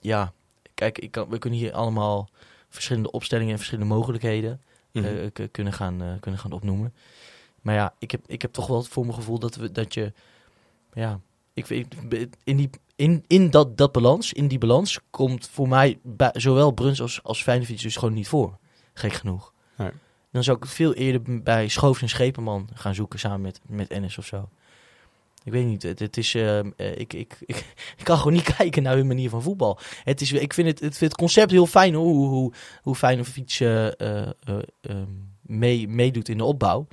[0.00, 0.32] ja,
[0.76, 2.28] kijk, ik kan, we kunnen hier allemaal
[2.68, 4.60] verschillende opstellingen en verschillende mogelijkheden
[4.92, 5.04] Mhm.
[5.04, 6.94] eh, k- kunnen, gaan, eh, kunnen gaan opnoemen.
[7.62, 10.12] Maar ja, ik heb, ik heb toch wel voor mijn gevoel dat, we, dat je.
[10.92, 11.20] Ja,
[11.52, 11.94] ik, weet-
[12.44, 16.70] in, die, in, in dat, dat balans, in die balans, komt voor mij bij, zowel
[16.70, 18.58] Bruns als, als Feyenoord dus gewoon niet voor.
[18.94, 19.52] Gek genoeg.
[19.76, 19.90] Nee.
[20.30, 24.18] Dan zou ik veel eerder bij Schoofs en Schepenman gaan zoeken samen met, met Ennis
[24.18, 24.48] of zo.
[25.46, 27.56] Ik weet niet, het, het is, ehm, eh, ik, ik, ik,
[27.98, 29.78] ik kan gewoon niet kijken naar hun manier van voetbal.
[30.04, 33.86] Het is, ik vind het, het, het concept heel fijn hoe, hoe, hoe Feyenoord eh,
[33.86, 36.86] eh, eh, ehm, mee, meedoet in de opbouw.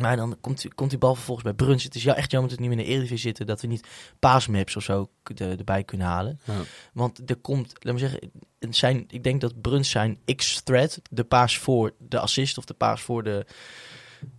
[0.00, 1.84] Maar dan komt, komt die bal vervolgens bij Bruns.
[1.84, 3.46] Het is ja, echt jammer dat we niet meer in de Eredivisie zitten.
[3.46, 3.86] Dat we niet
[4.18, 6.40] paasmaps of zo de- erbij kunnen halen.
[6.44, 6.60] Ja.
[6.92, 11.58] Want er komt, laat me zeggen, zijn, ik denk dat Bruns zijn X-thread, de paas
[11.58, 13.46] voor de assist of de paas voor de,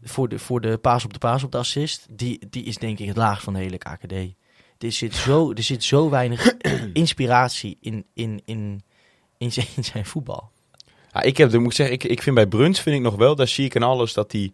[0.04, 3.00] voor de, voor de paas op de paas op de assist, die, die is denk
[3.00, 4.14] ik het laagst van de hele KKD.
[4.78, 6.54] Er zit zo, er zit zo weinig
[6.94, 8.82] inspiratie in, in, in,
[9.38, 10.52] in, zijn, in zijn voetbal.
[11.14, 13.36] Ja, ik heb, moet ik zeggen, ik, ik vind bij Bruns vind ik nog wel,
[13.36, 14.54] daar zie ik aan alles dat hij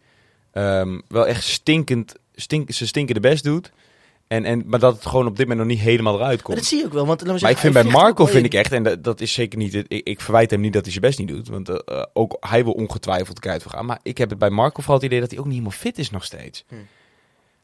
[0.51, 3.71] ehm, wel echt stinkend, stink, zijn stinkende best doet.
[4.29, 6.57] En, en, maar dat het gewoon op dit moment nog niet helemaal eruit Maar komt.
[6.57, 7.05] dat zie je ook wel.
[7.05, 8.43] Want, Maar ik zeggen, vind bij Marco vind in.
[8.43, 10.91] ik echt, en dat, dat is zeker niet, ik, ik verwijt hem niet dat hij
[10.91, 13.85] zijn best niet doet, want eh, eh, ook hij wil ongetwijfeld kwijt voor gaan.
[13.85, 15.97] Maar ik heb het bij Marco vooral het idee dat hij ook niet helemaal fit
[15.97, 16.63] is nog steeds.
[16.67, 16.75] Hm.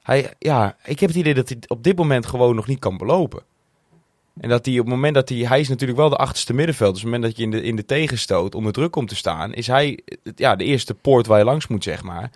[0.01, 2.97] Hij, ja, ik heb het idee dat hij op dit moment gewoon nog niet kan
[2.97, 3.43] belopen.
[4.39, 6.93] En dat hij op het moment dat hij, hij is natuurlijk wel de achterste middenveld,
[6.93, 9.15] dus op het moment dat je in de, in de tegenstoot onder druk komt te
[9.15, 9.99] staan, is hij
[10.36, 12.32] ja, de eerste poort waar je langs moet, zeg maar.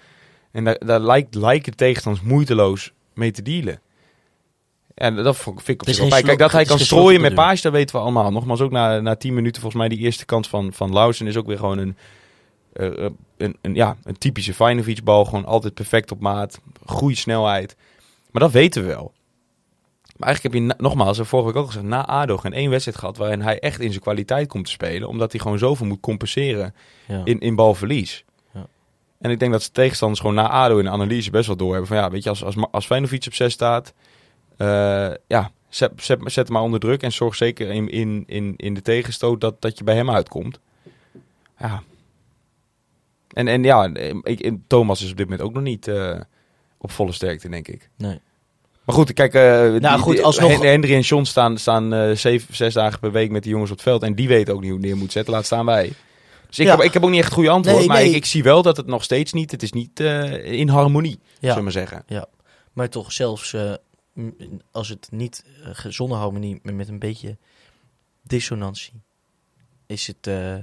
[0.52, 3.82] En daar, daar lijkt, lijken tegenstanders moeiteloos mee te dealen.
[5.00, 6.22] En dat vond- vind ik op zich wel.
[6.22, 8.32] Kijk, dat hij kan strooien met paasje, dat weten we allemaal.
[8.32, 11.38] Nogmaals, ook na, na 10 minuten, volgens mij, die eerste kans van, van Lausen is
[11.38, 11.98] ook weer gewoon een,
[12.74, 15.26] eh, eh, een, een, ja, een typische Feyenoord-bal.
[15.26, 17.76] Gewoon altijd perfect op maat, goede snelheid.
[18.32, 19.12] Maar dat weten we wel.
[20.18, 22.98] Maar eigenlijk heb je, nogmaals, en vorige week ook gezegd, na ADO geen één wedstrijd
[22.98, 25.08] gehad waarin hij echt in zijn kwaliteit komt te spelen.
[25.08, 26.76] Omdat hij gewoon zoveel moet compenseren
[27.08, 27.22] Ja.
[27.24, 28.24] in, in balverlies.
[28.54, 28.68] Ja.
[29.20, 31.88] En ik denk dat de tegenstanders gewoon na ADO in de analyse best wel doorhebben
[31.88, 33.94] van ja, weet je, als, als, als Feyenoord op 6 staat, eh,
[35.28, 38.74] ja, zet, zet, zet hem maar onder druk en zorg zeker in, in, in, in
[38.74, 40.60] de tegenstoot dat, dat je bij hem uitkomt.
[41.60, 41.84] Ja.
[43.34, 43.90] En, en ja,
[44.24, 46.20] ik, en Thomas is op dit moment ook nog niet eh,
[46.78, 47.90] op volle sterkte, denk ik.
[47.98, 48.20] Nee.
[48.86, 52.56] Maar goed, kijk, eh die- goed, alsnog- Hen- Hendry en John staan, staan eh, zeven,
[52.56, 54.04] zes dagen per week met die jongens op het veld.
[54.04, 55.94] En die weten ook niet hoe neer moet zetten, laat staan wij.
[56.48, 56.76] Dus ik, Ja.
[56.76, 57.78] heb, ik heb ook niet echt het goede antwoord.
[57.78, 58.10] Nee, maar nee.
[58.10, 61.20] Ik, ik zie wel dat het nog steeds niet, het is niet eh, in harmonie,
[61.22, 61.28] Ja.
[61.40, 62.04] zullen we maar zeggen.
[62.74, 63.74] Maar toch, zelfs eh,
[64.72, 67.38] als het niet eh, zonder harmonie, maar met een beetje
[68.24, 69.02] dissonantie,
[69.88, 70.54] is het, eh,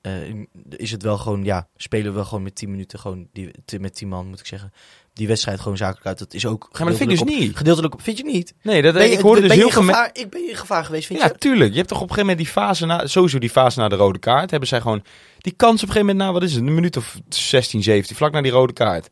[0.00, 3.50] eh, is het wel gewoon, ja, spelen we wel gewoon met 10 minuten, gewoon die,
[3.64, 4.72] te- met 10 man moet ik zeggen,
[5.12, 6.18] die wedstrijd gewoon zakelijk uit.
[6.18, 7.56] Dat is ook Ja, maar dat vind ik dus niet.
[7.56, 8.54] Gedeeltelijk op, vind je niet?
[8.62, 10.84] Nee, dat, Ben je, ik hoorde dus je heel gevaar, ik ben je in gevaar
[10.84, 11.38] geweest, vind Ja, je?
[11.38, 11.70] tuurlijk.
[11.70, 13.96] Je hebt toch op een gegeven moment die fase na, sowieso die fase na de
[13.96, 15.02] rode kaart, hebben zij gewoon
[15.38, 18.16] die kans op een gegeven moment na, wat is het, een minuut of 16, 17,
[18.16, 19.10] vlak na die rode kaart.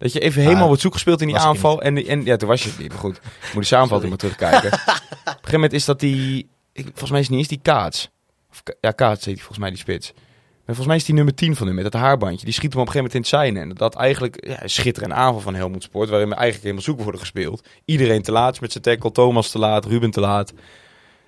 [0.00, 1.82] Dat je even helemaal wordt zoekgespeeld in die aanval.
[1.82, 3.20] En, en ja, toen was je het niet, maar goed.
[3.42, 4.72] Moet die samenvatting maar terugkijken.
[4.72, 4.92] op een
[5.24, 8.10] gegeven moment is dat die, ik, volgens mij is het niet eens die Kaats.
[8.50, 10.12] Of, ja, Kaats heet die volgens mij, die spits.
[10.12, 12.44] Maar volgens mij is die nummer 10 van hem met dat haarbandje.
[12.44, 13.68] Die schiet hem op een gegeven moment in het zijn.
[13.70, 16.08] En dat eigenlijk ja, een schitterende aanval van Helmond Sport.
[16.08, 17.68] Waarin we eigenlijk helemaal zoeken worden gespeeld.
[17.84, 19.12] Iedereen te laat is met zijn tackle.
[19.12, 20.52] Thomas te laat, Ruben te laat.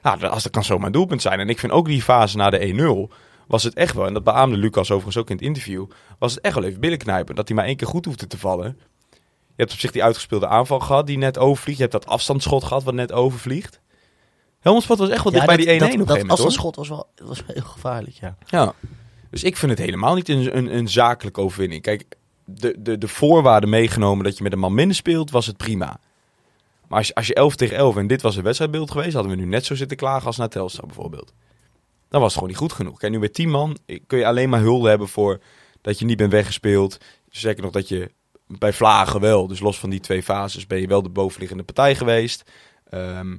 [0.02, 1.40] Nou, dat- als dat kan zomaar een doelpunt zijn.
[1.40, 3.12] En ik vind ook die fase na de 1-0
[3.52, 4.06] was het echt wel.
[4.06, 5.86] En dat beaamde Lucas overigens ook in het interview.
[6.18, 7.34] Was het echt wel even billenknijpen.
[7.34, 8.78] Dat hij maar één keer goed hoefde te vallen.
[9.46, 11.78] Je hebt op zich die uitgespeelde aanval gehad die net overvliegt.
[11.78, 13.80] Je hebt dat afstandsschot gehad wat net overvliegt.
[14.60, 16.38] Helmond Sport was echt wel dicht bij die 1-1 op een dat, gegeven dat moment
[16.38, 16.46] hoor.
[16.46, 18.36] afstandsschot was wel, was heel gevaarlijk, ja.
[18.46, 18.74] Ja.
[19.30, 21.82] Dus ik vind het helemaal niet een, een, een zakelijke overwinning.
[21.82, 22.04] Kijk,
[22.44, 26.00] de, de, de voorwaarden meegenomen dat je met een man minder speelt, was het prima.
[26.88, 29.32] Maar als, je- als je 11 tegen 11 en dit was een wedstrijdbeeld geweest, hadden
[29.32, 31.32] we nu net zo zitten klagen als naar Telstar bijvoorbeeld.
[32.12, 32.98] Dan was het gewoon niet goed genoeg.
[32.98, 35.40] Kijk, nu met 10 man kun je alleen maar hulde hebben voor
[35.80, 36.98] dat je niet bent weggespeeld.
[37.28, 38.10] Zeker nog dat je
[38.46, 41.94] bij Vlagen wel, dus los van die twee fases, ben je wel de bovenliggende partij
[41.94, 42.50] geweest.
[42.90, 43.30] Ehm,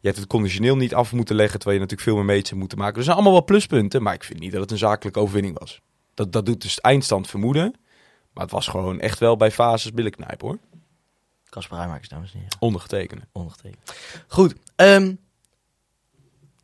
[0.00, 2.60] je hebt het conditioneel niet af moeten leggen, terwijl je natuurlijk veel meer meters hebt
[2.60, 2.96] moeten maken.
[2.96, 5.80] Er zijn allemaal wel pluspunten, maar ik vind niet dat het een zakelijke overwinning was.
[6.14, 7.74] Dat, dat doet dus eindstand vermoeden.
[8.32, 10.58] Maar het was gewoon echt wel bij fases billenknijpen hoor.
[11.48, 12.56] Kasper Rijmakers, dames en heren.
[12.58, 13.22] Ondergetekende.
[13.32, 13.94] Ondergetekend.
[14.26, 14.54] Goed.
[14.76, 15.14] ehm,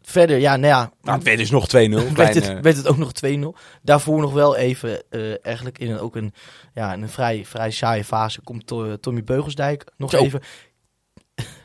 [0.02, 0.92] verder, ja, nou ja.
[1.02, 1.70] Nou, het werd dus nog 2-0.
[1.70, 3.54] werd, Klein, het, eh, werd het ook nog 2-0.
[3.82, 6.34] Daarvoor nog wel even, eh, eigenlijk in een, ook een,
[6.74, 10.18] ja, in een vrij, vrij saaie fase, komt To- Tommy Beugelsdijk nog Zo.
[10.18, 10.40] even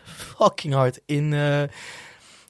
[0.05, 1.61] fucking hard in, eh,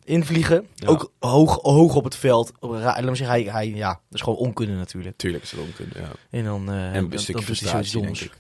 [0.04, 0.68] invliegen.
[0.76, 0.88] Ja.
[0.88, 2.52] Ook hoog, hoog op het veld.
[2.60, 5.18] Laat me zeggen, hij, hij, ja, dat is gewoon onkunde natuurlijk.
[5.18, 6.12] Tuurlijk is het onkunde, ja.
[6.30, 8.22] En dan, eh, En dan- een dan stukje doet hij zoiets frustratie, denk doms.
[8.22, 8.32] ik.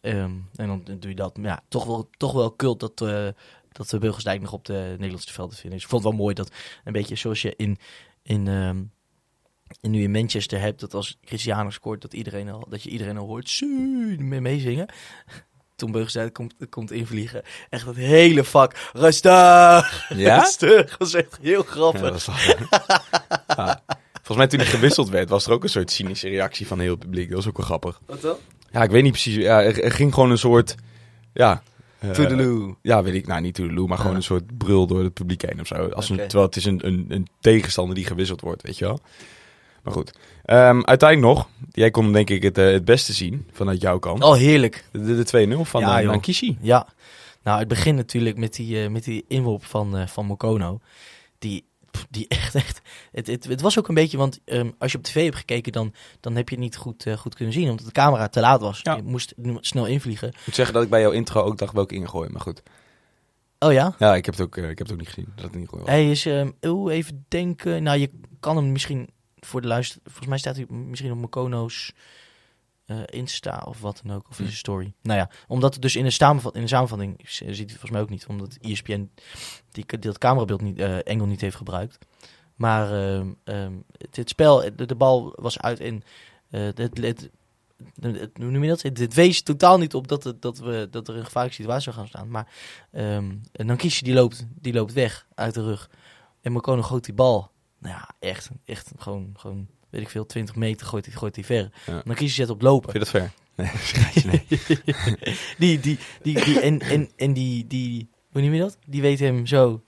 [0.00, 1.36] Ehm, en dan doe je dat.
[1.36, 3.26] Maar ja, toch wel, toch wel kult dat, eh
[3.72, 5.72] dat de Beugelsdijk nog op de Nederlandse velden vinden.
[5.72, 6.50] Dus ik vond het wel mooi dat
[6.84, 7.78] een beetje zoals je in,
[8.22, 8.82] in, ehm,
[9.80, 13.16] in nu in Manchester hebt, dat als Cristiano scoort, dat, iedereen al, dat je iedereen
[13.16, 13.60] al hoort
[14.18, 14.86] mee meezingen.
[15.76, 17.42] Toen Beugelsdijk komt, komt invliegen.
[17.70, 18.90] Echt dat hele vak.
[18.92, 20.08] Rustig!
[20.08, 20.38] Ja?
[20.40, 20.88] Rustig!
[20.88, 22.26] Dat was echt heel grappig.
[22.26, 22.66] Ja, is
[23.56, 23.82] Ja.
[24.12, 26.90] Volgens mij toen hij gewisseld werd, was er ook een soort cynische reactie van heel
[26.90, 27.28] het publiek.
[27.28, 28.00] Dat was ook wel grappig.
[28.06, 28.36] Wat dan?
[28.70, 29.34] Ja, ik weet niet precies.
[29.34, 30.74] Ja, er, er ging gewoon een soort...
[31.32, 31.62] Ja,
[32.12, 32.76] Toedeloe.
[32.82, 33.26] Ja, weet ik.
[33.26, 35.88] Nou, niet Toedeloe, maar gewoon een soort brul door het publiek heen of zo.
[35.88, 39.00] Als een, terwijl het is een, een, een tegenstander die gewisseld wordt, weet je wel.
[39.82, 40.12] Maar goed.
[40.44, 44.22] Ehm, uiteindelijk nog, jij kon denk ik het, eh, het beste zien vanuit jouw kant.
[44.22, 44.84] Oh, heerlijk.
[44.92, 46.10] De, de 2-0 van Ja, joh.
[46.10, 46.58] Nankishi.
[46.60, 46.86] Ja,
[47.42, 50.80] nou het begint natuurlijk met die, eh, met die inworp van, eh, van Mokono.
[52.10, 52.80] Die, echt, echt.
[53.12, 55.72] Het, het, het was ook een beetje, want ehm, als je op tv hebt gekeken,
[55.72, 58.40] dan, dan heb je het niet goed, eh, goed kunnen zien, omdat de camera te
[58.40, 58.80] laat was.
[58.82, 58.96] Ja.
[58.96, 60.28] Je moest snel invliegen.
[60.28, 62.62] Ik moet zeggen dat ik bij jouw intro ook dacht welke ingooien, maar goed.
[63.58, 63.94] Oh ja?
[63.98, 65.32] Ja, ik heb het ook, eh, ik heb het ook niet gezien.
[65.34, 65.88] Dat het niet goed was.
[65.88, 67.82] Hij is, ehm oeh, even denken.
[67.82, 70.00] Nou, je kan hem misschien voor de luister.
[70.04, 71.92] Volgens mij staat hij misschien op Mokono's
[72.90, 74.94] eh Insta of wat dan ook, of in zijn story.
[75.02, 77.90] Nou ja, omdat het dus in de, samenvat, in de samenvatting ziet hij het volgens
[77.90, 79.10] mij ook niet, omdat ESPN
[79.70, 81.98] die, die dat camerabeeld niet, eh engel niet heeft gebruikt.
[82.54, 86.02] Maar ehm, ehm, het, het spel, de, de bal was uit en
[86.50, 87.30] eh, het, het,
[88.00, 88.82] het, hoe noem je dat?
[88.82, 91.96] Het, wees totaal niet op dat, het, dat, we, dat er een gevaarlijke situatie zou
[91.96, 92.30] gaan staan.
[92.30, 92.52] Maar
[92.90, 95.90] ehm Nankishi die loopt, die loopt weg uit de rug.
[96.40, 97.50] En Mokono gooit die bal.
[97.78, 101.44] Nou ja, echt, echt gewoon, gewoon weet ik veel, 20 meter gooit hij gooit hij
[101.44, 101.70] ver.
[101.86, 102.02] Ja.
[102.04, 102.92] Nankishi zet op lopen.
[102.92, 103.30] Vind je dat ver?
[104.28, 104.44] Nee,
[105.58, 108.76] die, die, die, die, en, en, en die, die, hoe noem je dat?
[108.86, 109.80] Die weet hem zo,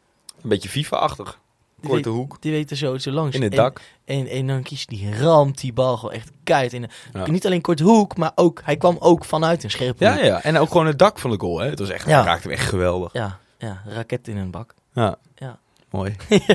[0.43, 1.41] Een beetje FIFA-achtig.
[1.81, 2.37] Die Korte weet- hoek.
[2.41, 3.37] die weet er zo, zo langs.
[3.37, 3.81] In het En- dak.
[4.05, 6.87] En, en dan kiest die ramt die bal gewoon echt keihard in.
[7.12, 7.27] Ja.
[7.31, 10.23] Niet alleen kort hoek, maar ook, hij kwam ook vanuit een scherpe Ja, hoek.
[10.25, 10.43] ja.
[10.43, 11.59] En ook gewoon het dak van de goal.
[11.59, 11.69] Hè.
[11.69, 12.25] Het was echt, Ja.
[12.25, 13.12] raakte hem echt geweldig.
[13.12, 14.75] Ja, ja, raket in een bak.
[14.93, 15.17] Ja.
[15.35, 15.59] Ja.
[15.91, 16.17] Mooi.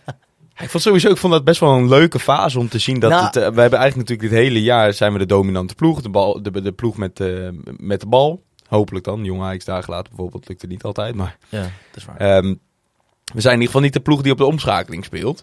[0.60, 3.10] Ik vond sowieso, ik vond dat best wel een leuke fase om te zien dat
[3.10, 6.02] Nou- het, eh, we hebben eigenlijk natuurlijk dit hele jaar zijn we de dominante ploeg,
[6.02, 8.42] de, bal, de, de ploeg met, eh, met de bal.
[8.68, 9.24] Hopelijk dan.
[9.24, 12.16] Jong Ajax daar gelaten bijvoorbeeld lukte niet altijd, maar Ja, dat is waar.
[12.16, 12.54] ehm,
[13.34, 15.42] we zijn in ieder geval niet de ploeg die op de omschakeling speelt.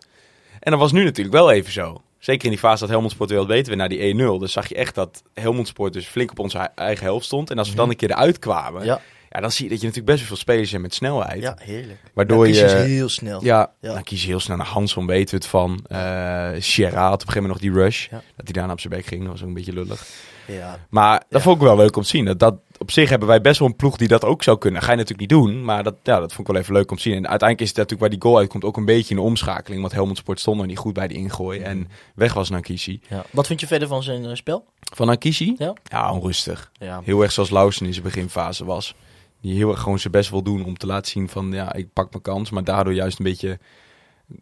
[0.60, 2.02] En dat was nu natuurlijk wel even zo.
[2.19, 4.38] Zeker in die fase dat Helmond Sport wel weten we naar die 1-0.
[4.39, 7.50] Dus zag je echt dat Helmond Sport dus flink op onze eigen helft stond.
[7.50, 9.02] En als we dan een keer eruit kwamen, ja.
[9.32, 11.41] Ja, dan zie je dat je natuurlijk best wel veel spelers hebt met snelheid.
[11.41, 12.00] ja, heerlijk.
[12.13, 12.65] Waardoor Ja, je...
[12.65, 13.44] is heel snel.
[13.44, 13.94] Ja, Ja.
[13.94, 15.80] dan kies je heel snel naar Hanson, weten we het van.
[15.88, 18.08] Eh Sierra had op een gegeven moment nog die rush.
[18.10, 18.15] Ja.
[18.36, 20.08] Dat hij daarna op zijn bek ging, dat was ook een beetje lullig.
[20.48, 20.80] Ja.
[20.89, 22.26] Maar dat vond ik wel leuk om te zien.
[22.26, 24.82] Dat, dat op zich hebben wij best wel een ploeg die dat ook zou kunnen.
[24.82, 26.96] Ga je natuurlijk niet doen, maar dat, ja, dat vond ik wel even leuk om
[26.98, 27.13] te zien.
[27.13, 29.82] En uiteindelijk is het natuurlijk waar die goal uitkomt ook een beetje een omschakeling.
[29.82, 33.02] Want Helmond Sport stond nog niet goed bij die ingooi en weg was Nankishi.
[33.10, 33.24] Ja.
[33.32, 34.65] Wat vind je verder van zijn eh, spel?
[34.94, 35.56] Van Nankishi?
[35.58, 35.74] Ja.
[35.84, 36.72] Ja, onrustig.
[36.80, 37.02] Ja.
[37.04, 38.96] Heel erg zoals Lausen in zijn beginfase was.
[39.41, 41.93] Die heel erg gewoon zijn best wil doen om te laten zien van ja, ik
[41.93, 42.49] pak mijn kans.
[42.49, 43.60] Maar daardoor juist een beetje,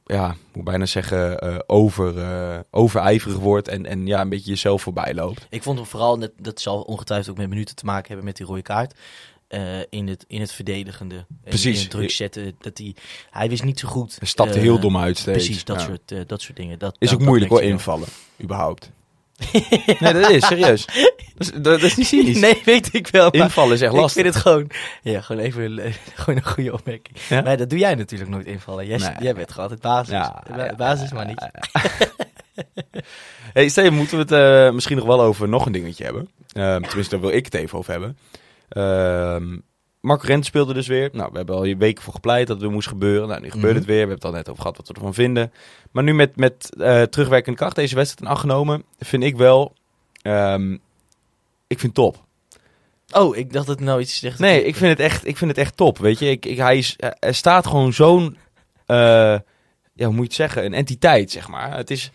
[0.05, 3.67] ja, moet bijna zeggen, eh, over, eh, overijverig wordt.
[3.67, 5.47] En, en ja, een beetje jezelf voorbij loopt.
[5.49, 8.37] Ik vond hem vooral, net, dat zal ongetwijfeld ook met minuten te maken hebben met
[8.37, 8.93] die rode kaart.
[9.47, 11.15] eh, in, het, in het verdedigende.
[11.15, 11.75] En Precies.
[11.75, 12.55] In het druk zetten.
[12.59, 12.95] Dat hij,
[13.29, 14.15] hij wist niet zo goed.
[14.19, 15.37] Hij stapte heel dom uit steeds.
[15.45, 15.85] Precies, dat, Ja.
[15.85, 16.79] soort, dat soort dingen.
[16.79, 18.07] Dat, Is dat- ook moeilijk hoor, invallen.
[18.41, 18.91] Überhaupt.
[19.99, 20.85] nee, dat is serieus.
[20.85, 20.95] Dat
[21.37, 22.39] is, dat, is niet cynisch.
[22.39, 23.29] Nee, weet ik wel.
[23.31, 24.21] Invallen is echt ik lastig.
[24.21, 24.69] vind het gewoon,
[25.01, 27.17] ja, gewoon even gewoon een goede opmerking.
[27.29, 27.41] Ja?
[27.41, 28.87] Maar dat doe jij natuurlijk nooit invallen.
[28.87, 29.09] Jij, Nee.
[29.19, 30.13] jij bent gewoon altijd basis.
[30.13, 31.47] Ja, Ba- ja, basis, maar niet.
[33.53, 36.29] hey, Steven, moeten we het eh, misschien nog wel over nog een dingetje hebben?
[36.53, 38.17] Ehm, tenminste, daar wil ik het even over hebben.
[38.69, 39.57] Ehm,
[40.01, 41.09] Marco Rent speelde dus weer.
[41.13, 43.27] Nou, we hebben al je weken voor gepleit dat het weer moest gebeuren.
[43.27, 43.75] Nou, nu gebeurt Mhm.
[43.79, 43.93] het weer.
[43.95, 45.51] We hebben het al net over gehad wat we ervan vinden.
[45.91, 49.73] Maar nu met, met eh, terugwerkende kracht deze wedstrijd in acht genomen, vind ik wel...
[50.21, 50.77] ehm,
[51.67, 52.23] ik vind top.
[53.11, 54.39] Oh, ik dacht dat het nou iets zegt.
[54.39, 55.97] Nee, ik vind het echt, ik vind het echt top.
[55.97, 58.37] Weet je, ik, ik, hij is, er staat gewoon zo'n,
[58.85, 58.97] eh,
[59.93, 61.77] ja, hoe moet je het zeggen, een entiteit, zeg maar.
[61.77, 62.11] Het is,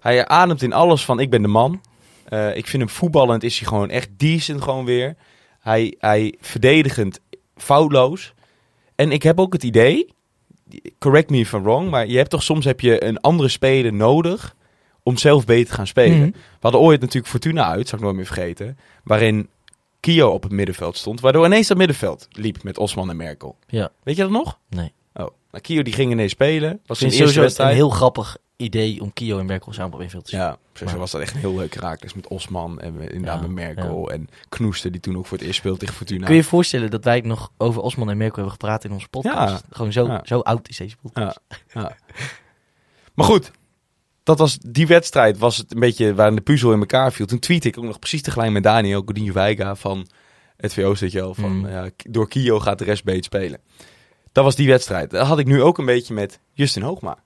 [0.00, 1.80] hij ademt in alles van ik ben de man.
[2.24, 5.16] Eh, ik vind hem voetballend is hij gewoon echt decent gewoon weer.
[5.60, 7.20] Hij, hij verdedigend
[7.56, 8.34] foutloos.
[8.94, 10.14] En ik heb ook het idee,
[10.98, 13.92] correct me if I'm wrong, maar je hebt toch soms heb je een andere speler
[13.92, 14.56] nodig
[15.02, 16.18] om zelf beter te gaan spelen.
[16.18, 16.30] Mhm.
[16.30, 18.78] We hadden ooit natuurlijk Fortuna uit, zou ik nooit meer vergeten.
[19.04, 19.48] Waarin
[20.00, 21.20] Kio op het middenveld stond.
[21.20, 23.56] Waardoor ineens dat middenveld liep met Osman en Merkel.
[23.66, 23.90] Ja.
[24.02, 24.58] Weet je dat nog?
[24.68, 24.92] Nee.
[25.14, 25.26] Oh.
[25.50, 26.80] Nou, Kio die ging ineens spelen.
[26.86, 27.70] Was zijn vind eerste wedstrijd.
[27.70, 30.48] een heel grappig idee om Kio en Merkel samen op één veld te zetten.
[30.48, 33.46] Ja, sowieso Maar- was dat echt een heel leuk raakles met Osman en inderdaad Ja,
[33.46, 34.10] met Merkel.
[34.10, 36.24] En Knoester die toen ook voor het eerst speelde tegen Fortuna.
[36.26, 39.08] Kun je je voorstellen dat wij nog over Osman en Merkel hebben gepraat in onze
[39.08, 39.36] podcast?
[39.54, 39.60] Ja.
[39.70, 41.40] Gewoon zo, zo oud is deze podcast.
[43.14, 43.50] Maar goed,
[44.22, 47.26] dat was, die wedstrijd was het een beetje waarin de puzzel in elkaar viel.
[47.26, 50.06] Toen tweette ik ook nog precies tegelijk met Daniel Godinho Weiga van
[50.56, 51.34] het VO, weet je wel.
[51.34, 51.68] Van, Mm.
[51.68, 53.60] ja, door Kio gaat de rest beter spelen.
[54.32, 55.10] Dat was die wedstrijd.
[55.10, 57.18] Dat had ik nu ook een beetje met Justin Hoogma.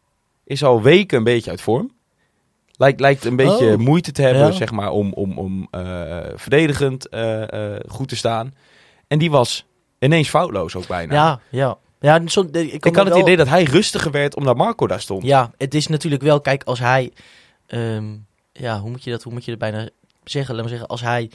[0.49, 1.93] Is al weken een beetje uit vorm.
[2.77, 3.77] Lijkt, lijkt een beetje Oh.
[3.79, 4.53] moeite te hebben, Ja.
[4.53, 8.55] zeg maar, om, om, om eh, verdedigend eh, eh, goed te staan.
[9.09, 9.65] En die was
[9.99, 11.15] ineens foutloos ook bijna.
[11.15, 11.79] Ja, ja.
[12.01, 14.57] ja zo, ik, ik kan had me het wel- idee dat hij rustiger werd omdat
[14.57, 15.23] Marco daar stond.
[15.23, 17.13] Ja, het is natuurlijk wel, kijk, als hij,
[17.67, 18.05] ehm,
[18.53, 19.89] ja, hoe moet je dat, hoe moet je dat bijna
[20.25, 20.55] zeggen?
[20.55, 21.31] Laat maar zeggen, als hij,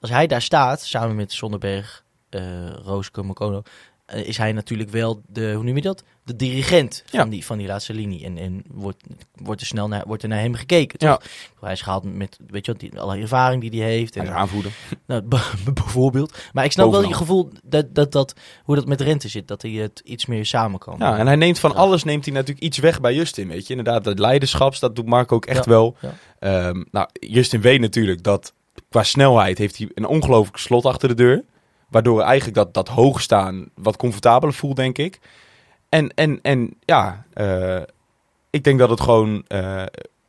[0.00, 3.62] als hij daar staat, samen met Zonderberg, eh Rooske, Mokono,
[4.14, 6.04] is hij natuurlijk wel de, hoe noem je dat?
[6.24, 7.20] De dirigent Ja.
[7.20, 8.24] van, die, van die laatste linie.
[8.24, 9.02] En, en wordt,
[9.34, 11.08] wordt er snel naar, wordt er naar hem gekeken, toch?
[11.08, 11.20] Ja.
[11.60, 14.14] Hij is gehaald met, weet je wat, die, alle ervaring die hij heeft.
[14.14, 14.72] Hij En, is aanvoerder.
[15.06, 15.22] nou,
[15.74, 16.38] bijvoorbeeld.
[16.52, 19.48] Maar ik snap wel je gevoel dat, dat, dat, hoe dat met Rente zit.
[19.48, 20.96] Dat hij het iets meer samen kan.
[20.98, 21.76] Ja, en hij neemt van Ja.
[21.76, 23.74] alles neemt hij natuurlijk iets weg bij Justin, weet je.
[23.76, 25.96] Inderdaad, dat leiderschaps, dat doet Marco ook echt wel.
[26.38, 28.52] Ehm, nou, Justin weet natuurlijk dat
[28.88, 31.44] qua snelheid heeft hij een ongelooflijk slot achter de deur.
[31.90, 35.20] Waardoor eigenlijk dat, dat hoog staan wat comfortabeler voelt, denk ik.
[35.88, 37.82] En, en, en ja, eh,
[38.50, 39.84] ik denk dat het gewoon eh,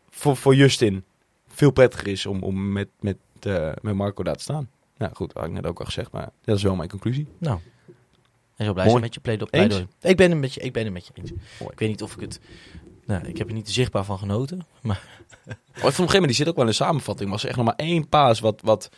[0.10, 1.04] voor, voor Justin
[1.48, 4.70] veel prettiger is om, om met, met, eh, met Marco daar te staan.
[4.98, 7.28] Ja, goed, dat had ik net ook al gezegd, maar dat is wel mijn conclusie.
[7.38, 7.60] Nou.
[8.56, 8.90] En zo blij Mooi.
[8.90, 9.88] zijn met je pleidooi.
[10.02, 11.32] Ik ben het met je, ik ben het met je eens.
[11.32, 11.72] Mooi.
[11.72, 12.40] Ik weet niet of ik het...
[13.06, 14.66] Nou, ik heb er niet zichtbaar van genoten.
[14.82, 17.30] Maar Oh, ik vond op een gegeven moment, die zit ook wel in de samenvatting.
[17.30, 18.90] Was er echt nog maar één paas wat, wat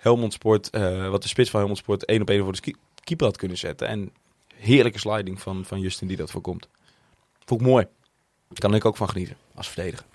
[0.00, 3.26] Helmond Sport, eh, wat de spits van Helmond Sport één op één voor de keeper
[3.26, 3.88] had kunnen zetten.
[3.88, 4.12] En
[4.54, 6.68] heerlijke sliding van, van Justin die dat voorkomt.
[7.44, 7.86] Vond ik mooi.
[8.48, 10.06] Daar kan ik ook van genieten als verdediger.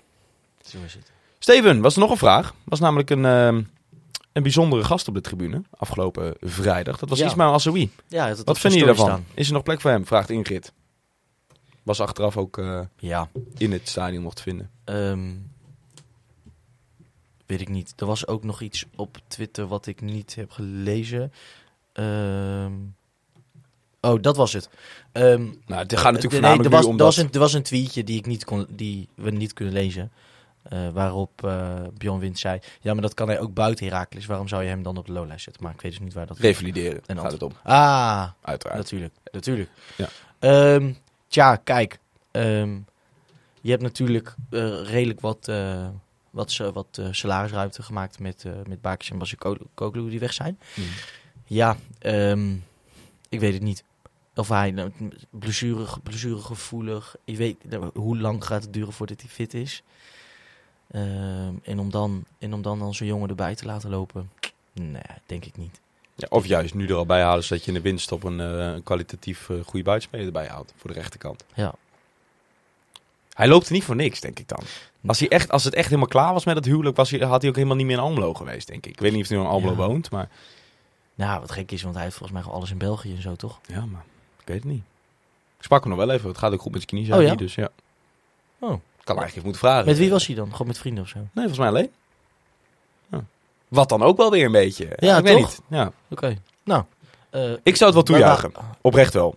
[0.64, 1.10] zo is het.
[1.38, 2.54] Steven, was er nog een vraag?
[2.64, 3.62] Was namelijk een, ehm,
[4.32, 6.98] een bijzondere gast op de tribune afgelopen vrijdag.
[6.98, 7.26] Dat was Ja.
[7.26, 7.90] Ismail Assoui.
[8.08, 9.24] Ja, het, Wat vinden jullie daarvan?
[9.34, 10.06] Is er nog plek voor hem?
[10.06, 10.72] Vraagt Ingrid.
[11.82, 14.70] Was achteraf ook eh, Ja, in het stadion nog te vinden.
[14.84, 15.30] ehm,
[17.46, 17.92] weet ik niet.
[17.96, 21.32] Er was ook nog iets op Twitter wat ik niet heb gelezen.
[21.92, 22.72] Ehm,
[24.00, 24.68] oh, dat was het.
[25.12, 27.38] Ehm, Nou, het gaat natuurlijk Nee, voornamelijk er, was, nu om er, was een, er
[27.38, 30.12] was een tweetje die, ik niet kon, die we niet kunnen lezen.
[30.62, 32.58] eh, waarop eh Bjorn Wind zei...
[32.80, 34.26] Ja, maar dat kan hij ook buiten Heracles.
[34.26, 35.62] Waarom zou je hem dan op de loonlijst zetten?
[35.62, 36.38] Maar ik weet dus niet waar dat...
[36.38, 37.52] Revalideren, En gaat het om.
[37.62, 38.78] Ah, Uiteraard.
[38.78, 39.14] natuurlijk.
[39.32, 39.70] Natuurlijk.
[39.96, 40.08] Ja.
[40.38, 40.92] Ehm,
[41.28, 41.98] tja, kijk.
[43.60, 45.86] je hebt natuurlijk eh, redelijk wat, eh,
[46.36, 50.58] wat, wat eh, salarisruimte gemaakt met, eh met Bakers en Basikoglu die weg zijn.
[50.74, 50.84] Hmm.
[51.44, 52.54] Ja, ehm,
[53.28, 53.84] ik weet het niet.
[54.34, 54.90] Of hij nou,
[55.30, 57.16] blessure, blessuregevoelig.
[57.24, 59.82] Je weet nou, hoe lang gaat het duren voordat hij fit is.
[60.90, 64.30] Ehm, en om dan, en om dan, dan zo'n jongen erbij te laten lopen,
[64.72, 65.80] nee, denk ik niet.
[66.14, 68.72] Ja, of juist nu er al bij halen, zodat je in de winststop een, eh,
[68.74, 71.44] een kwalitatief goede buitenspeler erbij haalt voor de rechterkant.
[71.54, 71.74] Ja.
[73.32, 74.62] Hij loopt er niet voor niks, denk ik dan.
[75.06, 77.40] Als, hij echt, als het echt helemaal klaar was met het huwelijk, was hij, had
[77.40, 78.92] hij ook helemaal niet meer in Almelo geweest, denk ik.
[78.92, 79.76] Ik weet niet of hij nu in Almelo Ja.
[79.88, 80.28] woont, maar...
[81.14, 83.34] Nou, wat gek is, want hij heeft volgens mij gewoon alles in België en zo,
[83.36, 83.60] toch?
[83.66, 84.04] Ja, maar
[84.40, 84.82] ik weet het niet.
[85.58, 86.28] Ik sprak hem nog wel even.
[86.28, 87.28] Het gaat ook goed met zijn knie, Oh, zei ja?
[87.28, 87.68] hij, dus ja.
[88.58, 88.72] Oh.
[88.72, 89.86] Ik kan eigenlijk even moeten vragen.
[89.86, 90.50] Met wie was hij dan?
[90.50, 91.18] Gewoon met vrienden of zo?
[91.18, 91.90] Nee, volgens mij alleen.
[93.10, 93.24] Ja.
[93.68, 94.92] Wat dan ook wel weer een beetje.
[94.96, 95.60] Ja, ik weet niet.
[95.68, 95.92] Ja.
[96.08, 96.36] Oké.
[96.64, 96.84] Nou.
[97.30, 98.52] eh, Ik zou het wel toejuichen.
[98.80, 99.36] Oprecht wel.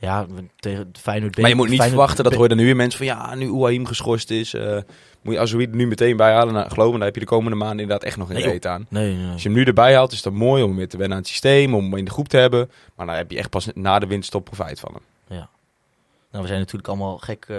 [0.00, 1.36] Ja, tegen Feyenoord...
[1.38, 3.06] Maar je moet niet Feyenoord- verwachten, dat hoor je dan nu weer mensen van...
[3.06, 4.78] Ja, nu Ouahim geschorst is, eh,
[5.22, 6.54] moet je Azoui nu meteen bij halen.
[6.54, 8.66] Nou, geloof me, daar heb je de komende maanden inderdaad echt nog een Nee, reet
[8.66, 8.86] aan.
[8.88, 9.32] Nee, nee, nee.
[9.32, 11.32] Als je hem nu erbij haalt, is dat mooi om weer te wennen aan het
[11.32, 12.70] systeem, om hem in de groep te hebben.
[12.94, 15.02] Maar dan heb je echt pas na de winststop profijt van hem.
[16.32, 17.56] Nou, we zijn natuurlijk allemaal gek, eh,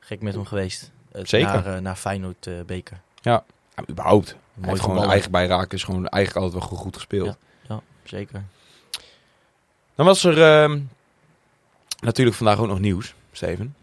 [0.00, 0.90] gek met hem geweest.
[1.12, 1.62] Eh, Zeker.
[1.64, 3.00] Naar, naar Feyenoord beker.
[3.20, 3.44] Ja,
[3.90, 4.36] überhaupt.
[4.54, 7.36] Mooi gewoon eigen bijraken, is gewoon eigenlijk altijd wel goed gespeeld.
[7.68, 7.80] Ja.
[8.04, 8.42] Zeker.
[9.94, 10.80] Dan was er ehm,
[12.02, 13.74] natuurlijk vandaag ook nog nieuws, Steven.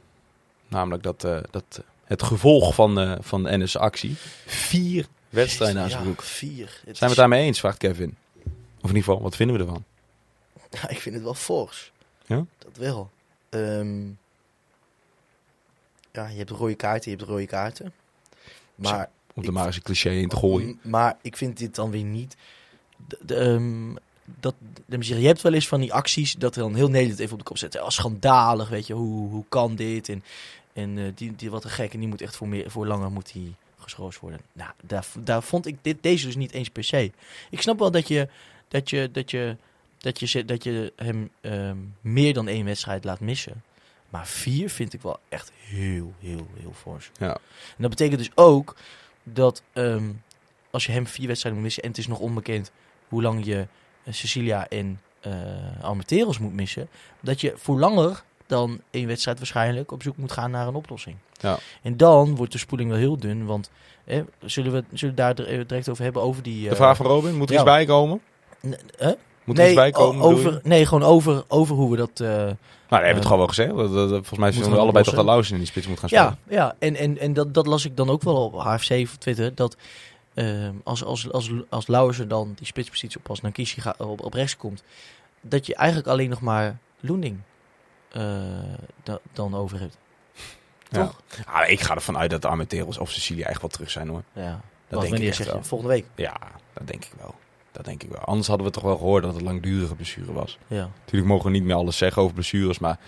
[0.67, 4.15] Namelijk dat, eh, dat het gevolg van, eh, van de NS-actie.
[4.45, 6.21] Vier wedstrijden aan zijn Ja, broek.
[6.21, 6.65] vier.
[6.65, 8.15] Het Zijn we het daarmee eens, vraagt Kevin.
[8.81, 9.83] Of in ieder geval, wat vinden we ervan?
[10.69, 11.91] Ja, ik vind het wel fors.
[12.25, 12.45] Ja?
[12.57, 13.09] Dat wel.
[13.49, 14.05] Ehm,
[16.11, 17.93] ja, je hebt rode kaarten, je hebt rode kaarten.
[18.75, 20.79] Maar, Om er Ik- maar eens een cliché in te gooien.
[20.81, 22.35] maar ik vind dit dan weer niet...
[23.07, 23.95] De, de, ehm,
[24.39, 24.55] dat,
[24.99, 27.45] je hebt wel eens van die acties dat er dan heel Nederland even op de
[27.45, 27.81] kop zetten.
[27.81, 30.09] Als schandalig, weet je, hoe, hoe kan dit?
[30.09, 30.23] En,
[30.73, 33.11] en eh, die, die wat een gek en die moet echt voor, meer, voor langer
[33.11, 33.55] moet die
[34.19, 34.39] worden.
[34.53, 37.11] Nou, daar, daar vond ik dit, deze dus niet eens per se.
[37.49, 38.29] Ik snap wel dat je,
[38.67, 39.55] dat je, dat je,
[39.97, 43.63] dat je, dat je hem ehm, meer dan één wedstrijd laat missen.
[44.09, 47.11] Maar vier vind ik wel echt heel, heel, heel fors.
[47.19, 47.33] Ja.
[47.67, 48.75] En dat betekent dus ook
[49.23, 50.11] dat ehm,
[50.69, 52.71] als je hem vier wedstrijden moet missen en het is nog onbekend
[53.07, 53.67] hoe lang je
[54.09, 55.31] Cecilia en eh
[55.81, 56.87] Armenteros moet missen,
[57.21, 61.15] dat je voor langer dan één wedstrijd waarschijnlijk op zoek moet gaan naar een oplossing.
[61.41, 61.57] Ja.
[61.81, 63.69] En dan wordt de spoeling wel heel dun, want
[64.05, 66.63] eh, zullen, we, zullen we daar dir- direct over hebben over die...
[66.63, 67.61] De eh, vraag van Robin, moet er ja.
[67.61, 68.21] iets bij komen?
[68.67, 68.75] n-?
[69.43, 70.21] Moet er nee, iets bij komen?
[70.25, 72.09] over, nee, gewoon over, over hoe we dat...
[72.19, 72.55] eh, Nou,
[72.89, 73.69] we hebben het Eh, gewoon wel gezegd.
[73.69, 75.99] Dat, dat- dat- volgens mij zullen we we allebei toch dat in die spits moet
[75.99, 76.37] gaan spelen.
[76.47, 76.75] Ja, ja.
[76.79, 79.55] en, en, en dat, dat las ik dan ook wel op HFC of Twitter.
[79.55, 79.77] Dat
[80.33, 84.33] ehm, als, als, als, als Lauwersen dan die spitspositie op als Nankishi ga- op, op
[84.33, 84.83] rechts komt,
[85.41, 87.39] dat je eigenlijk alleen nog maar Loending
[88.11, 88.21] eh,
[89.03, 89.97] da- dan over hebt.
[90.89, 91.05] Ja.
[91.05, 91.21] Toch?
[91.45, 94.23] Ah, ik ga ervan uit dat de Armenteros of Cecilia echt wel terug zijn hoor.
[94.33, 94.61] Ja.
[94.87, 95.63] Dat Wat, denk ik zeg je?
[95.63, 96.05] Volgende week.
[96.15, 96.37] Ja,
[96.73, 97.35] dat denk ik wel.
[97.71, 98.19] Dat denk ik wel.
[98.19, 100.57] Anders hadden we toch wel gehoord dat het langdurige blessure was.
[100.67, 100.89] Ja.
[100.99, 102.99] Natuurlijk mogen we niet meer alles zeggen over blessures, maar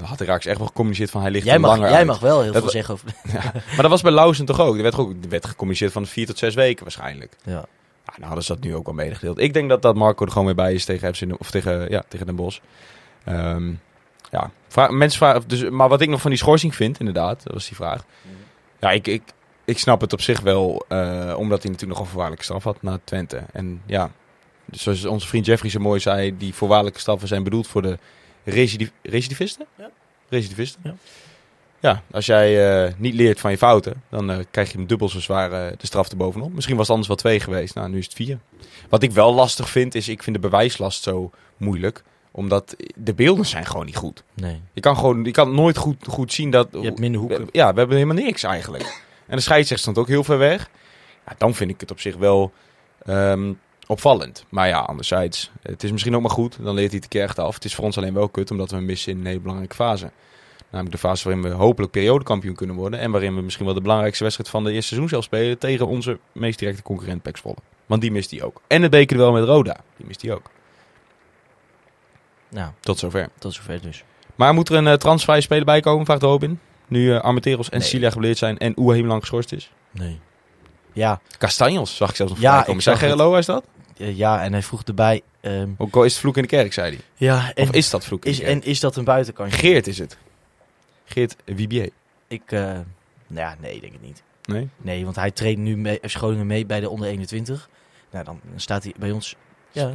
[0.00, 2.06] dan had Raaks echt wel gecommuniceerd van hij ligt Jij, mag, langer jij uit.
[2.06, 3.06] mag wel heel Dat veel zeggen over...
[3.74, 4.76] Maar dat was bij Lauzen toch ook.
[4.76, 7.36] Er werd, ook, er werd gecommuniceerd van vier tot zes weken waarschijnlijk.
[7.44, 7.64] Ja.
[8.06, 9.38] Ja, nou hadden ze dat nu ook wel medegedeeld.
[9.38, 12.04] Ik denk dat, dat Marco er gewoon weer bij is tegen, FC, of tegen, ja,
[12.08, 12.58] tegen Den Bosch.
[13.24, 13.72] Ehm,
[14.30, 14.50] ja,
[14.90, 17.76] mensen vragen, dus, maar wat ik nog van die schorsing vind, inderdaad, dat was die
[17.76, 18.04] vraag.
[18.80, 19.22] Ja, ik, ik,
[19.64, 22.82] ik snap het op zich wel, eh, omdat hij natuurlijk nog een voorwaardelijke straf had
[22.82, 23.42] na Twente.
[23.52, 24.10] En ja,
[24.64, 27.98] dus zoals onze vriend Jeffrey zo mooi zei, die voorwaardelijke straffen zijn bedoeld voor de
[28.44, 29.66] recidiv recidivisten.
[29.78, 29.90] Ja.
[30.28, 30.80] Recidivisten.
[30.84, 30.94] Ja.
[31.82, 35.08] Ja, als jij eh, niet leert van je fouten, dan eh, krijg je hem dubbel
[35.08, 36.52] zo zwaar eh, de straf erbovenop.
[36.52, 37.74] Misschien was het anders wel twee geweest.
[37.74, 38.38] Nou, nu is het vier.
[38.88, 42.02] Wat ik wel lastig vind, is ik vind de bewijslast zo moeilijk.
[42.30, 44.22] Omdat de beelden zijn gewoon niet goed.
[44.34, 44.60] Nee.
[44.72, 46.68] Je kan gewoon, je kan nooit goed, goed zien dat...
[46.72, 47.40] Je hebt minder hoeken.
[47.44, 49.02] We- Ja, we hebben helemaal niks eigenlijk.
[49.26, 50.70] En de scheidsrechter stond ook heel ver weg.
[51.26, 52.52] Ja, dan vind ik het op zich wel
[53.06, 53.52] ehm,
[53.90, 54.44] opvallend.
[54.48, 56.56] Maar ja, anderzijds, het is misschien ook maar goed.
[56.60, 57.54] Dan leert hij het een keer echt af.
[57.54, 59.74] Het is voor ons alleen wel kut, omdat we hem missen in een hele belangrijke
[59.74, 60.10] fase.
[60.70, 63.00] Namelijk de fase waarin we hopelijk periodekampioen kunnen worden.
[63.00, 65.86] En waarin we misschien wel de belangrijkste wedstrijd van de eerste seizoen zelf spelen tegen
[65.86, 67.56] onze meest directe concurrent Pek Zwolle.
[67.86, 68.60] Want die mist hij ook.
[68.66, 69.76] En het bekerduel met Roda.
[69.96, 70.50] Die mist hij ook.
[72.48, 73.28] Nou, Tot zover.
[73.38, 74.04] tot zover dus.
[74.34, 76.60] Maar moet er een uh, transvrije speler bij komen, vraagt Robin.
[76.86, 77.88] Nu uh, Armenteros en Nee.
[77.88, 79.70] Cilia gebleerd zijn en Oehim lang geschorst is.
[79.90, 80.20] Nee.
[80.92, 82.84] Ja, Castanjos zag ik zelfs nog Ja, voorbij komen.
[82.90, 82.98] het.
[82.98, 83.64] Gerlo, is dat?
[84.00, 85.22] Eh, ja, en hij vroeg erbij...
[85.40, 87.04] ehm, Ook al is het vloek in de kerk, zei hij.
[87.16, 88.54] ja, en Of is dat vloek in is, de kerk?
[88.64, 89.58] en is dat een buitenkantje?
[89.58, 90.18] Geert is het.
[91.04, 91.90] Geert Wibier.
[92.28, 92.84] Ik, eh, nou
[93.26, 94.22] ja, nee, ik denk het niet.
[94.44, 94.68] Nee?
[94.76, 97.68] Nee, want hij traint nu mee, Groningen mee bij de onder 21.
[98.10, 99.36] Nou, dan staat hij bij ons.
[99.72, 99.92] Ja,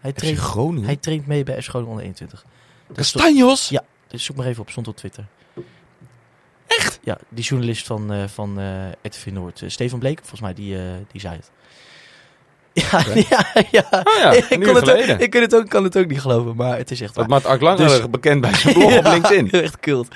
[0.00, 0.84] hij traint, Groningen?
[0.84, 2.44] hij traint mee bij Groningen onder 21.
[2.86, 3.68] Dat is toch- Castanjos?
[3.68, 3.84] Ja.
[4.06, 5.26] Dus zoek maar even op, stond op Twitter.
[6.66, 6.98] Echt?
[7.02, 10.76] Ja, die journalist van, eh van eh RTV Noord, eh, Stefan Bleek, volgens mij, die,
[11.12, 11.50] die zei het.
[12.90, 13.84] Ja, ja, ja.
[14.04, 15.20] Oh ja, ik, een kon uur het ook, geleden.
[15.20, 17.28] ik kan het, ook, kan het ook niet geloven, maar het is echt Dat waar.
[17.34, 19.50] maakt Ark Langer Dus- bekend bij zijn blog op Ja, LinkedIn.
[19.50, 20.08] Echt kult.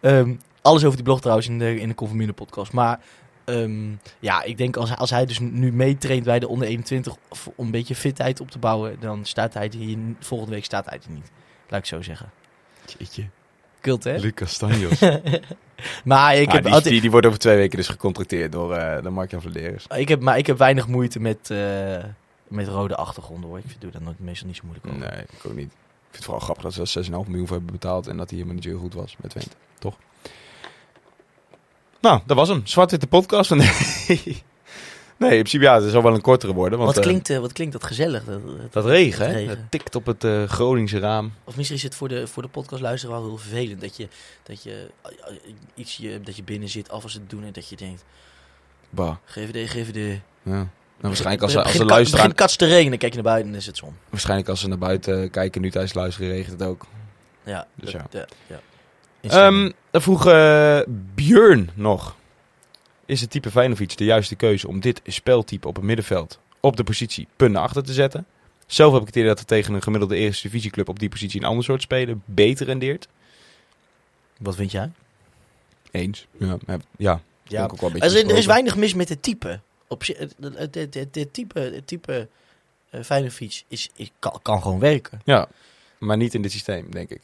[0.00, 2.72] Ehm, alles over die blog trouwens in de, in de Conformine podcast.
[2.72, 3.00] Maar
[3.44, 3.86] Ehm,
[4.18, 7.64] ja, ik denk als, als hij dus nu meetraint bij de onder 21 of om
[7.64, 11.10] een beetje fitheid op te bouwen, dan staat hij hier, volgende week staat hij er
[11.12, 11.30] niet.
[11.68, 12.30] Laat ik zo zeggen.
[12.98, 13.28] Jeetje.
[13.86, 14.16] Kult, hè?
[14.16, 14.98] Lucas Tanjos.
[16.04, 18.74] maar ik Ah, heb die, altijd, die, die wordt over twee weken dus gecontracteerd door,
[18.74, 19.86] eh door Mark-Jan Vladeris.
[19.96, 22.04] ik heb, maar ik heb weinig moeite met, eh,
[22.48, 23.58] met rode achtergronden, hoor.
[23.58, 24.98] Ik doe dat nooit, meestal niet zo moeilijk over.
[24.98, 25.70] Nee, ik ook niet.
[25.72, 28.30] Ik vind het vooral grappig dat ze er 6,5 miljoen voor hebben betaald en dat
[28.30, 29.56] hij helemaal niet zo goed was met Twente.
[29.78, 29.94] Toch?
[32.00, 32.60] Nou, dat was hem.
[32.64, 33.50] Zwart-witte podcast.
[33.54, 34.42] Nee.
[35.16, 36.78] Nee, in principe ja, het zal wel een kortere worden.
[36.78, 38.24] Want, wat, eh, klinkt, eh, wat klinkt dat gezellig.
[38.24, 39.34] Dat, dat- dat regen, dat hè?
[39.34, 39.48] regen.
[39.50, 41.32] Het tikt op het eh, Groningse raam.
[41.44, 43.80] Of misschien is het voor de, voor de podcastluisteraar wel heel vervelend.
[43.80, 44.08] Dat je,
[44.42, 45.36] dat je eh, eh,
[45.74, 48.04] iets je, dat je binnen zit, af als het doen en dat je denkt,
[48.90, 50.20] Bah, GVD, GVD.
[50.42, 50.52] ja.
[50.52, 50.68] Nou,
[51.00, 53.18] waarschijnlijk als, Het ze- als ze ka- luisteren, begint kats te regenen, dan kijk je
[53.22, 53.96] naar buiten en dan is het zon.
[54.10, 56.86] waarschijnlijk als ze naar buiten kijken nu tijdens luisteren regent het ook.
[57.44, 58.06] Ja, Dus ja.
[58.10, 58.60] ja, ja.
[59.30, 60.80] Ehm dan vroeg eh,
[61.14, 62.16] Björn nog.
[63.06, 66.84] Is het type Feyenoord de juiste keuze om dit speltype op het middenveld op de
[66.84, 68.26] positie punt naar achter te zetten?
[68.66, 71.40] Zelf heb ik het idee dat er tegen een gemiddelde eerste divisieclub op die positie
[71.40, 73.08] een ander soort spelen beter rendeert.
[74.38, 74.90] Wat vind jij?
[75.90, 76.26] Eens.
[76.38, 76.58] Ja,
[76.96, 77.20] ja.
[77.48, 79.60] Ja, ook wel een beetje er is, weinig mis met het type.
[79.86, 82.28] Op, het, het, het, het- het type, het type
[82.90, 85.20] eh Feyenoord is, is, kan, kan gewoon werken.
[85.24, 85.48] Ja,
[85.98, 87.20] maar niet in dit systeem, denk ik.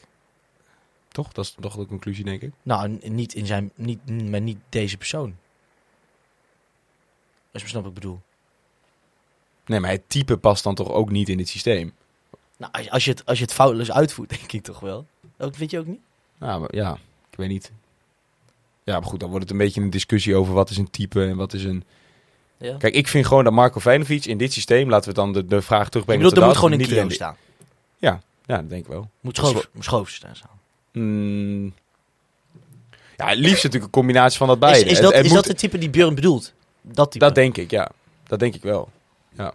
[1.09, 1.33] Toch?
[1.33, 2.53] Dat is toch de conclusie, denk ik.
[2.63, 5.37] Nou, niet in zijn, niet, maar niet deze persoon.
[7.53, 8.21] Als je snap wat ik bedoel.
[9.67, 11.93] Nee, maar het type past dan toch ook niet in dit systeem.
[12.57, 15.07] Nou, als, als je het, als je het foutloos uitvoert, denk ik toch wel.
[15.39, 16.01] Ook, vind je ook niet?
[16.39, 16.93] Nou, maar ja,
[17.31, 17.73] ik weet niet.
[18.85, 21.25] Ja, maar goed, dan wordt het een beetje een discussie over wat is een type
[21.27, 21.85] en wat is een...
[22.57, 22.77] Ja.
[22.77, 25.63] Kijk, ik vind gewoon dat Marco Feyenoord in dit systeem, laten we dan de, de
[25.63, 26.25] vraag ik terugbrengen.
[26.25, 27.37] bedoel, er moet gewoon een niet kilo staan.
[28.47, 29.09] Ja, dat denk ik wel.
[29.21, 30.35] Moet Dat schoof, schoof staan.
[30.93, 31.73] Mm.
[33.17, 34.91] Ja, het liefst natuurlijk een combinatie van dat beide.
[34.91, 36.53] is, dat, het is moet- dat het type die Björn bedoelt?
[36.83, 37.25] Dat type?
[37.25, 37.91] Dat denk ik, ja.
[38.27, 38.91] Dat denk ik wel.
[39.37, 39.55] Ja.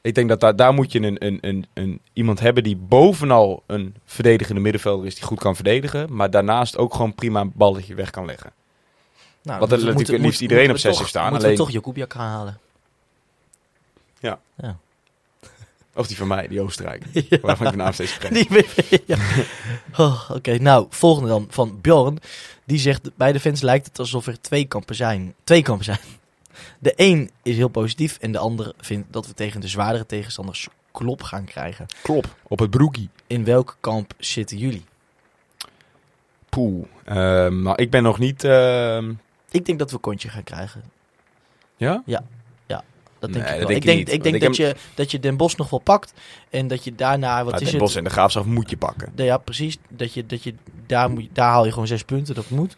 [0.00, 3.62] Ik denk dat daar, daar moet je een, een, een, een, iemand hebben die bovenal
[3.66, 6.14] een verdedigende middenvelder is die goed kan verdedigen.
[6.14, 8.52] Maar daarnaast ook gewoon prima een balletje weg kan leggen.
[9.42, 11.42] Nou, Want dan er moet- natuurlijk moet- liefst iedereen op we zes toch- staan, Moeten
[11.48, 12.58] alleen- we toch Jakubiak gaan halen?
[14.20, 14.38] Ja.
[14.56, 14.76] Ja.
[15.94, 17.04] Of die van mij, die Oostenrijk.
[17.42, 19.02] Waarvan ik de naam steeds vergeet.
[19.06, 19.16] Ja.
[19.96, 22.18] Oh, Oké, nou, volgende dan van Bjorn.
[22.64, 25.34] Die zegt, bij de fans lijkt het alsof er twee kampen zijn.
[25.44, 25.98] Twee kampen zijn.
[26.78, 30.68] De een is heel positief en de ander vindt dat we tegen de zwaardere tegenstanders
[30.92, 31.86] klop gaan krijgen.
[32.02, 33.08] Klop, op het broekie.
[33.26, 34.84] In welk kamp zitten jullie?
[36.48, 36.86] Poeh.
[37.04, 38.44] Ehm, nou, ik ben nog niet...
[38.44, 39.12] ehm,
[39.50, 40.84] Ik denk dat we kontje gaan krijgen.
[41.76, 42.02] ja?
[43.18, 43.80] Dat denk Nee, ik dat wel.
[43.80, 46.12] denk ik ik denk, ik denk dat, je, dat je Den Bos nog wel pakt.
[46.50, 47.78] En dat je daarna, wat Nou, is Den?
[47.80, 49.12] Bosch en de Graafschap moet je pakken.
[49.16, 49.78] Ja, Ja, precies.
[49.88, 50.54] Dat je, dat je,
[50.86, 52.76] daar, moet, daar haal je gewoon zes punten, dat moet.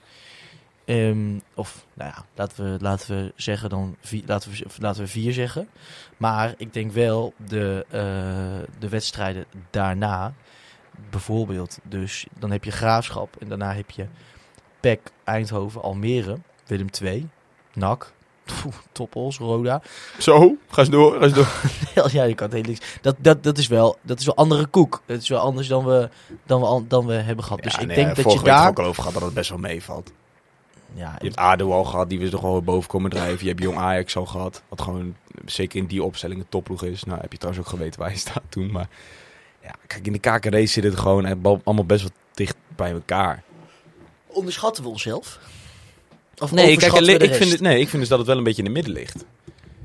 [0.86, 5.08] Ehm, of, nou ja, laten we, laten we zeggen dan, vier, laten, we, laten we
[5.08, 5.68] vier zeggen.
[6.16, 10.34] Maar ik denk wel de, eh, de wedstrijden daarna,
[11.10, 14.06] bijvoorbeeld, dus dan heb je Graafschap en daarna heb je
[14.80, 17.28] PEC, Eindhoven, Almere, Willem II,
[17.72, 18.12] NAC,
[18.92, 19.82] Toppels, Roda.
[20.18, 21.48] Zo, ga eens door, ga eens door.
[22.12, 22.98] ja, je kan het helemaal niks.
[23.00, 25.02] Dat, dat, dat, is wel, dat is wel andere koek.
[25.06, 26.08] Het is wel anders dan we,
[26.44, 27.62] dan we, dan we hebben gehad.
[27.62, 28.68] Dus ik nee, denk dat je daar...
[28.68, 30.12] ook al over gehad dat het best wel meevalt.
[30.94, 33.42] Ja, Je hebt ADO al gehad, die we toch wel boven komen drijven.
[33.44, 35.16] Je hebt Jong Ajax al gehad, wat gewoon
[35.46, 37.04] zeker in die opstelling een topploeg is.
[37.04, 38.70] Nou, heb je trouwens ook geweten waar je staat toen.
[38.70, 38.88] Maar
[39.62, 43.42] ja, kijk, in de KKD zit het gewoon allemaal best wel dicht bij elkaar.
[44.26, 45.38] onderschatten we onszelf?
[46.38, 48.26] Of Nee, kijk, overschatten we de ik vind, het, nee, ik vind dus dat het
[48.26, 49.24] wel een beetje in het midden ligt.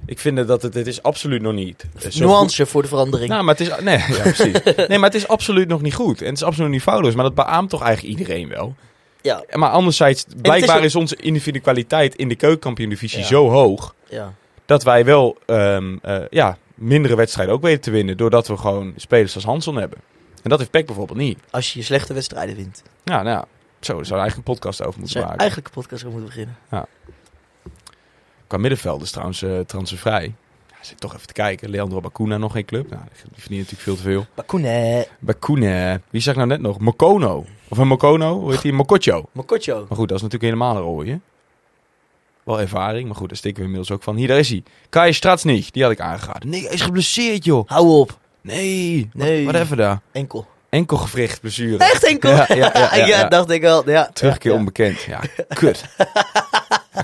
[0.05, 1.85] Ik vind dat het, het is absoluut nog niet.
[2.03, 3.29] eh, Nuance voor de verandering.
[3.29, 4.63] Nou, maar het is, nee, ja, precies.
[4.87, 6.19] nee, maar het is absoluut nog niet goed.
[6.21, 7.15] En het is absoluut niet foutloos.
[7.15, 8.75] Maar dat beaamt toch eigenlijk iedereen wel.
[9.21, 13.25] Ja, Maar anderzijds, blijkbaar ook- is, onze individualiteit in de keukenkampioen-divisie Ja.
[13.25, 13.95] zo hoog...
[14.09, 14.33] ja.
[14.65, 18.17] dat wij wel ehm, eh, ja, mindere wedstrijden ook weten te winnen...
[18.17, 19.97] doordat we gewoon spelers als Hanson hebben.
[20.43, 21.39] En dat heeft Peck bijvoorbeeld niet.
[21.49, 22.83] Als je je slechte wedstrijden wint.
[23.03, 23.45] Ja, nou ja.
[23.79, 25.39] Zo, daar zou eigenlijk een podcast over moeten Zou maken.
[25.39, 26.87] eigenlijk een podcast over moeten beginnen.
[28.47, 30.33] Qua middenveld is trouwens eh transfervrij.
[30.81, 31.69] Zit toch even te kijken.
[31.69, 32.89] Leandro Bacuna nog geen club.
[32.89, 34.25] Nou, die verdient natuurlijk veel te veel.
[34.35, 35.07] Bakune.
[35.19, 36.01] Bacuna.
[36.09, 36.79] Wie zag ik nou net nog?
[36.79, 37.45] Mokono.
[37.67, 38.39] Of een Mokono.
[38.39, 38.73] Hoe heet die?
[38.73, 39.25] Mokotjo.
[39.31, 39.85] Mokotjo.
[39.89, 41.19] Maar goed, dat is natuurlijk helemaal een rooie.
[42.43, 44.15] Wel ervaring, maar goed, daar steken we inmiddels ook van.
[44.15, 44.63] Hier, daar is hij.
[44.89, 46.49] Kai Stratsnig, die had ik aangeraden.
[46.49, 47.67] Nee, hij is geblesseerd, joh.
[47.69, 48.19] Hou op.
[48.41, 49.45] Nee, Nee.
[49.45, 50.01] Wat, wat even daar.
[50.11, 50.47] Enkel.
[50.69, 51.77] Enkel gewricht, blessure.
[51.77, 52.29] Echt enkel?
[52.29, 53.27] Ja, ja, ja, ja, ja.
[53.27, 53.89] dacht ik wel.
[53.89, 54.09] Ja.
[54.13, 55.01] Terugkeer onbekend.
[55.01, 55.85] Ja, kut.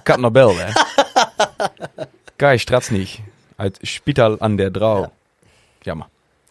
[0.02, 0.72] ik had nog hè.
[2.36, 3.20] Kai Stratsnig,
[3.58, 5.02] uit Spital an der Drau.
[5.02, 5.12] Ja.
[5.82, 6.08] Jammer.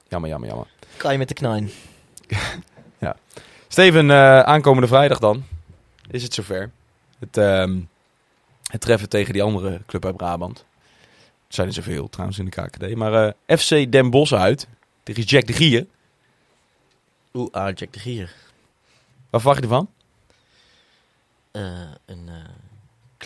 [0.08, 0.66] Jammer, jammer, jammer.
[0.80, 0.86] ja.
[0.96, 1.70] Kan je met de knijn.
[3.68, 5.44] Steven, eh, aankomende vrijdag dan
[6.10, 6.70] is het zover.
[7.18, 7.80] Het, ehm,
[8.66, 10.64] Het treffen tegen die andere club uit Brabant.
[11.46, 12.94] Het zijn er zoveel trouwens in de KKD.
[12.94, 14.66] Maar eh, FC Den Bosch uit.
[15.02, 15.86] Tegen Jack de Gier.
[17.34, 18.34] Oeh, ah, Jack de Gier.
[19.30, 19.90] Waar verwacht je ervan?
[21.50, 21.62] Eh,
[22.04, 22.25] een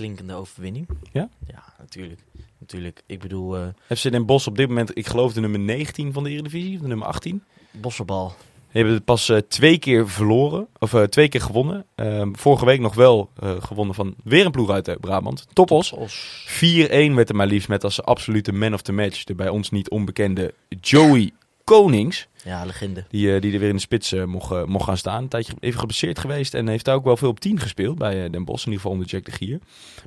[0.01, 0.89] klinkende overwinning.
[1.13, 1.29] Ja?
[1.47, 2.21] Ja, natuurlijk.
[2.59, 3.03] Natuurlijk.
[3.07, 6.25] Ik bedoel, eh FC Den Bosch op dit moment, ik geloof de nummer 19 van
[6.25, 6.75] de Eredivisie.
[6.75, 7.43] Of de nummer 18.
[7.71, 8.27] Bosserbal.
[8.29, 10.67] Die hebben het pas eh, twee keer verloren.
[10.79, 11.87] Of eh, twee keer gewonnen.
[11.95, 13.31] Ehm, vorige week nog wel
[13.61, 15.47] gewonnen van weer een ploeg uit Brabant.
[15.53, 15.93] Topos.
[15.93, 16.45] Os.
[16.47, 19.25] 4-1 werd er maar liefst met als absolute man of the match.
[19.25, 21.31] De bij ons niet onbekende Joey
[21.65, 22.29] Konings.
[22.45, 23.05] Ja, legende.
[23.09, 25.23] Die, eh, die er weer in de spits eh, mocht, eh, mocht gaan staan.
[25.23, 26.55] Een tijdje even geblesseerd geweest.
[26.55, 28.67] En heeft daar ook wel veel op 10 gespeeld bij Den Bosch.
[28.67, 29.59] In ieder geval onder Jack de Gier.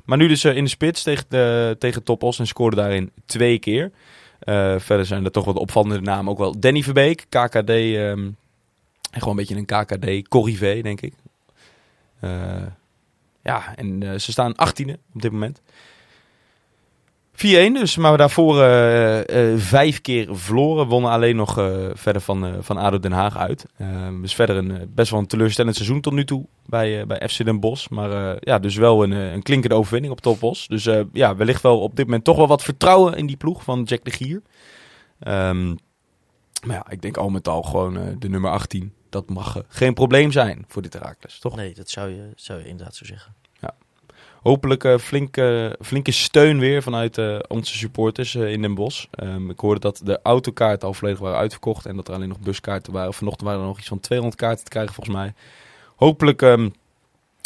[0.04, 2.38] Maar nu dus in de spits tegen, de, tegen Topos.
[2.38, 3.90] En scoorde daarin twee keer.
[4.78, 6.32] Verder zijn er toch wat opvallende namen.
[6.32, 7.26] Ook wel Danny Verbeek.
[7.28, 7.70] KKD.
[7.70, 8.30] ehm,
[9.10, 11.14] en gewoon een beetje een KKD corrivé, denk ik.
[13.42, 15.60] Ja, en ze staan 18e op dit moment.
[17.34, 20.86] 4-1 dus, maar we daarvoor eh, eh, vijf keer verloren.
[20.86, 23.66] Wonnen alleen nog eh, verder van, van ADO Den Haag uit.
[23.76, 27.44] Eh, dus verder een, best wel een teleurstellend seizoen tot nu toe bij, bij FC
[27.44, 27.88] Den Bosch.
[27.88, 30.66] Maar ja, dus wel een, een klinkende overwinning op Topos.
[30.66, 33.82] Dus ja, wellicht wel op dit moment toch wel wat vertrouwen in die ploeg van
[33.82, 34.42] Jack de Gier.
[35.18, 35.68] Ehm,
[36.66, 38.92] maar ja, ik denk al met al gewoon de nummer 18.
[39.08, 41.56] Dat mag geen probleem zijn voor dit Herakles, toch?
[41.56, 43.34] Nee, dat zou je, zou je inderdaad zo zeggen.
[44.44, 49.04] Hopelijk eh, flinke, flinke steun weer vanuit eh, onze supporters eh, in Den Bosch.
[49.10, 52.40] Ehm, ik hoorde dat de autokaarten al volledig waren uitverkocht en dat er alleen nog
[52.40, 53.14] buskaarten waren.
[53.14, 55.34] Vanochtend waren er nog iets van 200 kaarten te krijgen volgens mij.
[55.96, 56.68] Hopelijk ehm,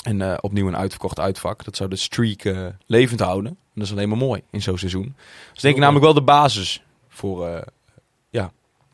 [0.05, 1.65] en, opnieuw een uitverkocht uitvak.
[1.65, 2.55] Dat zou de streak
[2.87, 3.51] levend houden.
[3.51, 5.15] En dat is alleen maar mooi in zo'n seizoen.
[5.53, 7.65] Dus denk ik namelijk wel de basis voor
[8.31, 8.53] ja,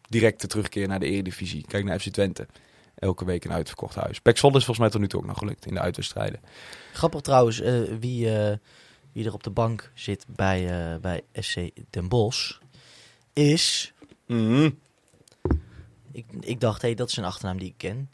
[0.09, 1.64] directe terugkeer naar de Eredivisie.
[1.68, 2.46] Kijk naar FC Twente.
[3.05, 4.20] Elke week een uitverkocht huis.
[4.20, 6.40] Pek Zwolle is volgens mij tot nu toe ook nog gelukt in de uitwedstrijden.
[6.92, 8.57] Grappig trouwens, eh, wie, eh,
[9.12, 12.59] wie er op de bank zit bij, eh, bij SC Den Bosch
[13.32, 13.92] is...
[14.26, 14.70] Mhm.
[16.12, 18.11] Ik, ik dacht, hé, dat is een achternaam die ik ken.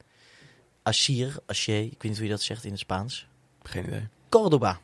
[0.82, 3.26] Asir, Aché, ik weet niet hoe je dat zegt in het Spaans.
[3.62, 4.09] Geen idee.
[4.28, 4.80] Cordoba,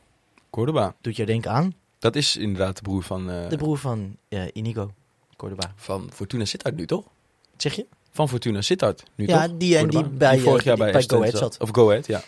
[0.49, 0.95] Cordoba.
[1.01, 4.45] doet jou denken aan Dat is inderdaad de broer van, eh, de broer van eh,
[4.53, 4.91] Inigo.
[5.35, 5.73] Cordoba.
[5.75, 7.03] van Fortuna Sittard nu, toch?
[7.51, 7.87] Wat zeg je?
[8.17, 9.57] Van Fortuna Sittard nu, Ja, toch?
[9.57, 10.17] die en die Cordoba?
[10.17, 11.57] bij, vorig eh, jaar die bij, bij Go Ahead zat.
[11.59, 12.23] Of Go Ahead, ja.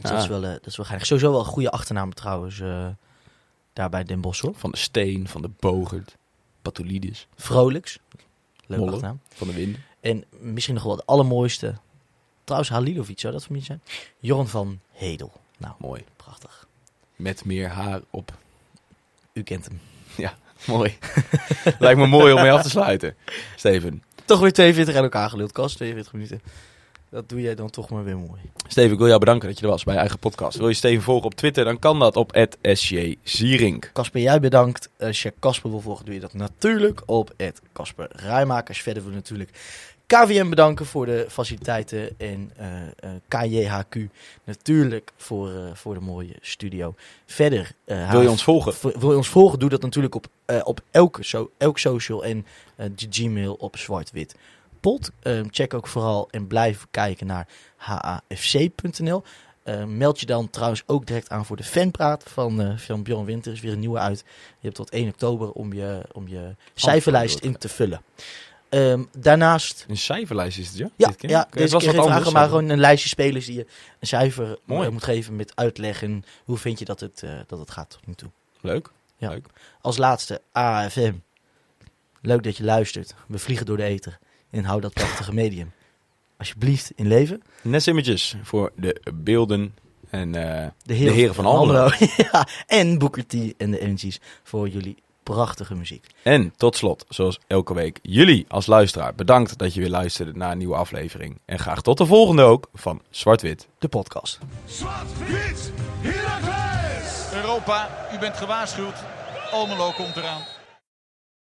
[0.00, 1.06] Dus dat, is wel, eh, dat is wel geinig.
[1.06, 2.86] Sowieso wel een goede achternaam trouwens, eh,
[3.72, 4.54] daar bij Den Bosch hoor.
[4.54, 6.16] Van de Steen, van de Bogert,
[6.62, 7.98] Patoulides, Vrolijks.
[8.66, 8.90] Leuk Molle.
[8.92, 9.20] achternaam.
[9.34, 9.76] van de Wind.
[10.00, 11.74] En misschien nog wel het allermooiste.
[12.44, 13.82] Trouwens, Halilovic zou dat familie zijn.
[14.18, 15.32] Joran van Hedel.
[15.58, 16.04] Nou, Mooi.
[16.16, 16.66] prachtig.
[17.16, 18.32] Met meer haar op.
[19.32, 19.80] U kent hem.
[20.66, 20.98] Mooi.
[21.78, 23.16] Lijkt me mooi om mee af te sluiten.
[23.56, 24.02] Steven.
[24.24, 25.52] Toch weer 42 aan elkaar geluld.
[25.52, 26.40] Kast, 42 minuten.
[27.10, 28.40] Dat doe jij dan toch maar weer mooi.
[28.68, 30.58] Steven, ik wil jou bedanken dat je er was bij je eigen podcast.
[30.58, 33.90] Wil je Steven volgen op Twitter, dan kan dat op @sjzierink.
[33.92, 34.88] Kasper, jij bedankt.
[34.98, 38.82] Als je Kasper wil volgen, doe je dat natuurlijk op het Kasper Rijmakers.
[38.82, 39.50] Verder wil natuurlijk
[40.06, 42.18] KVM bedanken voor de faciliteiten.
[42.18, 43.96] En eh, eh, KJHQ
[44.44, 46.94] natuurlijk voor, eh, voor de mooie studio.
[47.26, 47.72] Verder...
[47.84, 48.74] Wil je ons volgen?
[48.98, 49.58] Wil je ons volgen?
[49.58, 50.26] Doe dat natuurlijk op,
[50.64, 52.46] op elke so elk social en
[52.76, 54.34] de Gmail op zwart-wit.
[54.80, 55.10] Pot.
[55.22, 59.22] Ehm, check ook vooral en blijf kijken naar hafc.nl.
[59.62, 63.24] Ehm, meld je dan trouwens ook direct aan voor de fanpraat van, eh van Bjorn
[63.24, 63.50] Winter.
[63.50, 64.18] Er is weer een nieuwe uit.
[64.48, 68.02] Je hebt tot 1 oktober om je, om je cijferlijst in te vullen.
[68.72, 70.90] Ehm, daarnaast Een cijferlijst is het, ja?
[70.96, 71.30] ja, Dit keer?
[71.30, 72.30] ja deze het keer was wat anders.
[72.34, 73.66] maar gewoon een lijstje spelers die je
[74.00, 74.86] een cijfer Mooi.
[74.86, 76.24] eh, moet geven met uitleggen.
[76.44, 78.30] Hoe vind je dat het, eh, dat het gaat tot nu toe?
[78.60, 78.88] Leuk.
[79.16, 79.28] Ja.
[79.28, 79.46] Leuk.
[79.80, 81.12] Als laatste AFM.
[82.20, 83.14] Leuk dat je luistert.
[83.28, 84.18] We vliegen door de ether.
[84.50, 85.72] En hou dat prachtige medium.
[86.38, 87.42] Alsjeblieft in leven.
[87.62, 89.74] Nes images voor de beelden
[90.10, 91.90] en eh, De, de heren van Almelo.
[92.32, 96.06] ja, en Booker T en de Energies voor jullie prachtige muziek.
[96.22, 100.50] En tot slot, zoals elke week, jullie als luisteraar bedankt dat je weer luisterde naar
[100.50, 101.40] een nieuwe aflevering.
[101.44, 103.68] En graag tot de volgende ook van Zwart-Wit.
[103.78, 104.38] De podcast.
[104.64, 105.72] Zwart-wit!
[107.32, 109.04] Europa, u bent gewaarschuwd.
[109.50, 110.61] Almelo komt eraan.